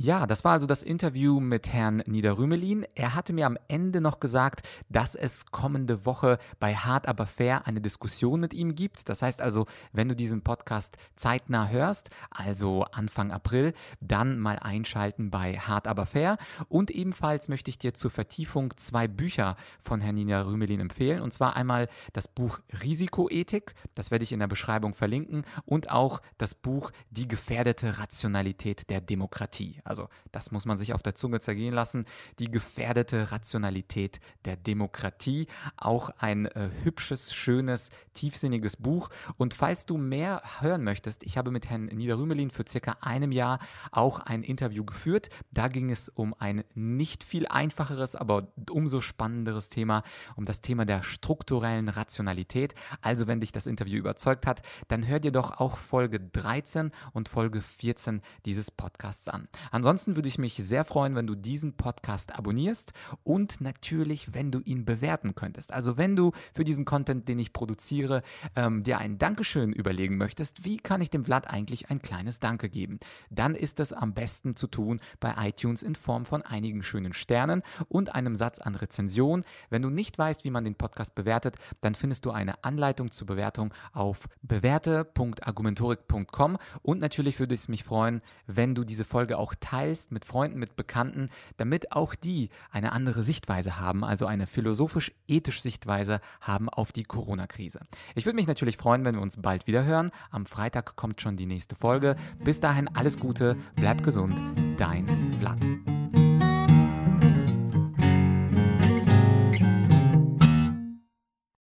Ja, 0.00 0.28
das 0.28 0.44
war 0.44 0.52
also 0.52 0.68
das 0.68 0.84
Interview 0.84 1.40
mit 1.40 1.72
Herrn 1.72 2.04
Niederrümelin. 2.06 2.86
Er 2.94 3.16
hatte 3.16 3.32
mir 3.32 3.46
am 3.46 3.58
Ende 3.66 4.00
noch 4.00 4.20
gesagt, 4.20 4.62
dass 4.88 5.16
es 5.16 5.46
kommende 5.46 6.06
Woche 6.06 6.38
bei 6.60 6.76
Hart 6.76 7.08
aber 7.08 7.26
fair 7.26 7.66
eine 7.66 7.80
Diskussion 7.80 8.38
mit 8.38 8.54
ihm 8.54 8.76
gibt. 8.76 9.08
Das 9.08 9.22
heißt 9.22 9.40
also, 9.40 9.66
wenn 9.92 10.08
du 10.08 10.14
diesen 10.14 10.42
Podcast 10.42 10.98
zeitnah 11.16 11.66
hörst, 11.66 12.10
also 12.30 12.84
Anfang 12.92 13.32
April, 13.32 13.74
dann 14.00 14.38
mal 14.38 14.60
einschalten 14.60 15.32
bei 15.32 15.58
Hart 15.58 15.88
aber 15.88 16.06
fair. 16.06 16.38
Und 16.68 16.92
ebenfalls 16.92 17.48
möchte 17.48 17.68
ich 17.68 17.78
dir 17.78 17.92
zur 17.92 18.12
Vertiefung 18.12 18.76
zwei 18.76 19.08
Bücher 19.08 19.56
von 19.80 20.00
Herrn 20.00 20.14
Niederrümelin 20.14 20.78
empfehlen. 20.78 21.20
Und 21.20 21.32
zwar 21.32 21.56
einmal 21.56 21.88
das 22.12 22.28
Buch 22.28 22.60
Risikoethik, 22.84 23.74
das 23.96 24.12
werde 24.12 24.22
ich 24.22 24.30
in 24.30 24.38
der 24.38 24.46
Beschreibung 24.46 24.94
verlinken, 24.94 25.42
und 25.64 25.90
auch 25.90 26.22
das 26.36 26.54
Buch 26.54 26.92
Die 27.10 27.26
gefährdete 27.26 27.98
Rationalität 27.98 28.90
der 28.90 29.00
Demokratie. 29.00 29.80
Also 29.88 30.08
das 30.32 30.50
muss 30.50 30.66
man 30.66 30.76
sich 30.78 30.92
auf 30.92 31.02
der 31.02 31.14
Zunge 31.14 31.40
zergehen 31.40 31.74
lassen. 31.74 32.04
Die 32.38 32.50
gefährdete 32.50 33.32
Rationalität 33.32 34.20
der 34.44 34.56
Demokratie. 34.56 35.46
Auch 35.76 36.10
ein 36.18 36.46
äh, 36.46 36.70
hübsches, 36.84 37.34
schönes, 37.34 37.90
tiefsinniges 38.14 38.76
Buch. 38.76 39.08
Und 39.36 39.54
falls 39.54 39.86
du 39.86 39.96
mehr 39.96 40.42
hören 40.60 40.84
möchtest, 40.84 41.22
ich 41.24 41.38
habe 41.38 41.50
mit 41.50 41.70
Herrn 41.70 41.86
Niederrümelin 41.86 42.50
für 42.50 42.64
circa 42.68 42.96
einem 43.00 43.32
Jahr 43.32 43.58
auch 43.90 44.18
ein 44.20 44.42
Interview 44.42 44.84
geführt. 44.84 45.30
Da 45.52 45.68
ging 45.68 45.90
es 45.90 46.08
um 46.08 46.34
ein 46.38 46.64
nicht 46.74 47.24
viel 47.24 47.46
einfacheres, 47.46 48.14
aber 48.14 48.48
umso 48.70 49.00
spannenderes 49.00 49.70
Thema, 49.70 50.02
um 50.36 50.44
das 50.44 50.60
Thema 50.60 50.84
der 50.84 51.02
strukturellen 51.02 51.88
Rationalität. 51.88 52.74
Also 53.00 53.26
wenn 53.26 53.40
dich 53.40 53.52
das 53.52 53.66
Interview 53.66 53.98
überzeugt 53.98 54.46
hat, 54.46 54.62
dann 54.88 55.06
hör 55.06 55.20
dir 55.20 55.32
doch 55.32 55.58
auch 55.60 55.76
Folge 55.76 56.20
13 56.20 56.90
und 57.12 57.28
Folge 57.28 57.62
14 57.62 58.20
dieses 58.44 58.70
Podcasts 58.70 59.28
an. 59.28 59.48
Ansonsten 59.78 60.16
würde 60.16 60.26
ich 60.26 60.38
mich 60.38 60.56
sehr 60.56 60.84
freuen, 60.84 61.14
wenn 61.14 61.28
du 61.28 61.36
diesen 61.36 61.76
Podcast 61.76 62.36
abonnierst 62.36 62.92
und 63.22 63.60
natürlich, 63.60 64.34
wenn 64.34 64.50
du 64.50 64.58
ihn 64.58 64.84
bewerten 64.84 65.36
könntest. 65.36 65.72
Also 65.72 65.96
wenn 65.96 66.16
du 66.16 66.32
für 66.52 66.64
diesen 66.64 66.84
Content, 66.84 67.28
den 67.28 67.38
ich 67.38 67.52
produziere, 67.52 68.22
ähm, 68.56 68.82
dir 68.82 68.98
ein 68.98 69.18
Dankeschön 69.18 69.72
überlegen 69.72 70.16
möchtest, 70.16 70.64
wie 70.64 70.78
kann 70.78 71.00
ich 71.00 71.10
dem 71.10 71.24
Vlad 71.24 71.48
eigentlich 71.48 71.90
ein 71.90 72.02
kleines 72.02 72.40
Danke 72.40 72.68
geben? 72.68 72.98
Dann 73.30 73.54
ist 73.54 73.78
es 73.78 73.92
am 73.92 74.14
besten 74.14 74.56
zu 74.56 74.66
tun 74.66 74.98
bei 75.20 75.32
iTunes 75.38 75.84
in 75.84 75.94
Form 75.94 76.24
von 76.24 76.42
einigen 76.42 76.82
schönen 76.82 77.12
Sternen 77.12 77.62
und 77.86 78.16
einem 78.16 78.34
Satz 78.34 78.58
an 78.58 78.74
Rezension. 78.74 79.44
Wenn 79.70 79.82
du 79.82 79.90
nicht 79.90 80.18
weißt, 80.18 80.42
wie 80.42 80.50
man 80.50 80.64
den 80.64 80.74
Podcast 80.74 81.14
bewertet, 81.14 81.54
dann 81.82 81.94
findest 81.94 82.24
du 82.24 82.32
eine 82.32 82.64
Anleitung 82.64 83.12
zur 83.12 83.28
Bewertung 83.28 83.72
auf 83.92 84.28
bewerte.argumentorik.com 84.42 86.58
und 86.82 86.98
natürlich 86.98 87.38
würde 87.38 87.54
es 87.54 87.68
mich 87.68 87.84
freuen, 87.84 88.22
wenn 88.48 88.74
du 88.74 88.82
diese 88.82 89.04
Folge 89.04 89.38
auch 89.38 89.54
teilst 89.68 90.12
mit 90.12 90.24
Freunden, 90.24 90.58
mit 90.58 90.76
Bekannten, 90.76 91.28
damit 91.58 91.92
auch 91.92 92.14
die 92.14 92.48
eine 92.70 92.92
andere 92.92 93.22
Sichtweise 93.22 93.78
haben, 93.78 94.02
also 94.02 94.24
eine 94.26 94.46
philosophisch-ethische 94.46 95.60
Sichtweise 95.60 96.20
haben 96.40 96.68
auf 96.70 96.92
die 96.92 97.04
Corona-Krise. 97.04 97.80
Ich 98.14 98.24
würde 98.24 98.36
mich 98.36 98.46
natürlich 98.46 98.78
freuen, 98.78 99.04
wenn 99.04 99.14
wir 99.14 99.22
uns 99.22 99.40
bald 99.40 99.66
wieder 99.66 99.84
hören. 99.84 100.10
Am 100.30 100.46
Freitag 100.46 100.96
kommt 100.96 101.20
schon 101.20 101.36
die 101.36 101.46
nächste 101.46 101.76
Folge. 101.76 102.16
Bis 102.42 102.60
dahin 102.60 102.88
alles 102.96 103.18
Gute, 103.18 103.56
bleib 103.76 104.02
gesund, 104.02 104.42
dein 104.78 105.32
Vlad. 105.38 105.97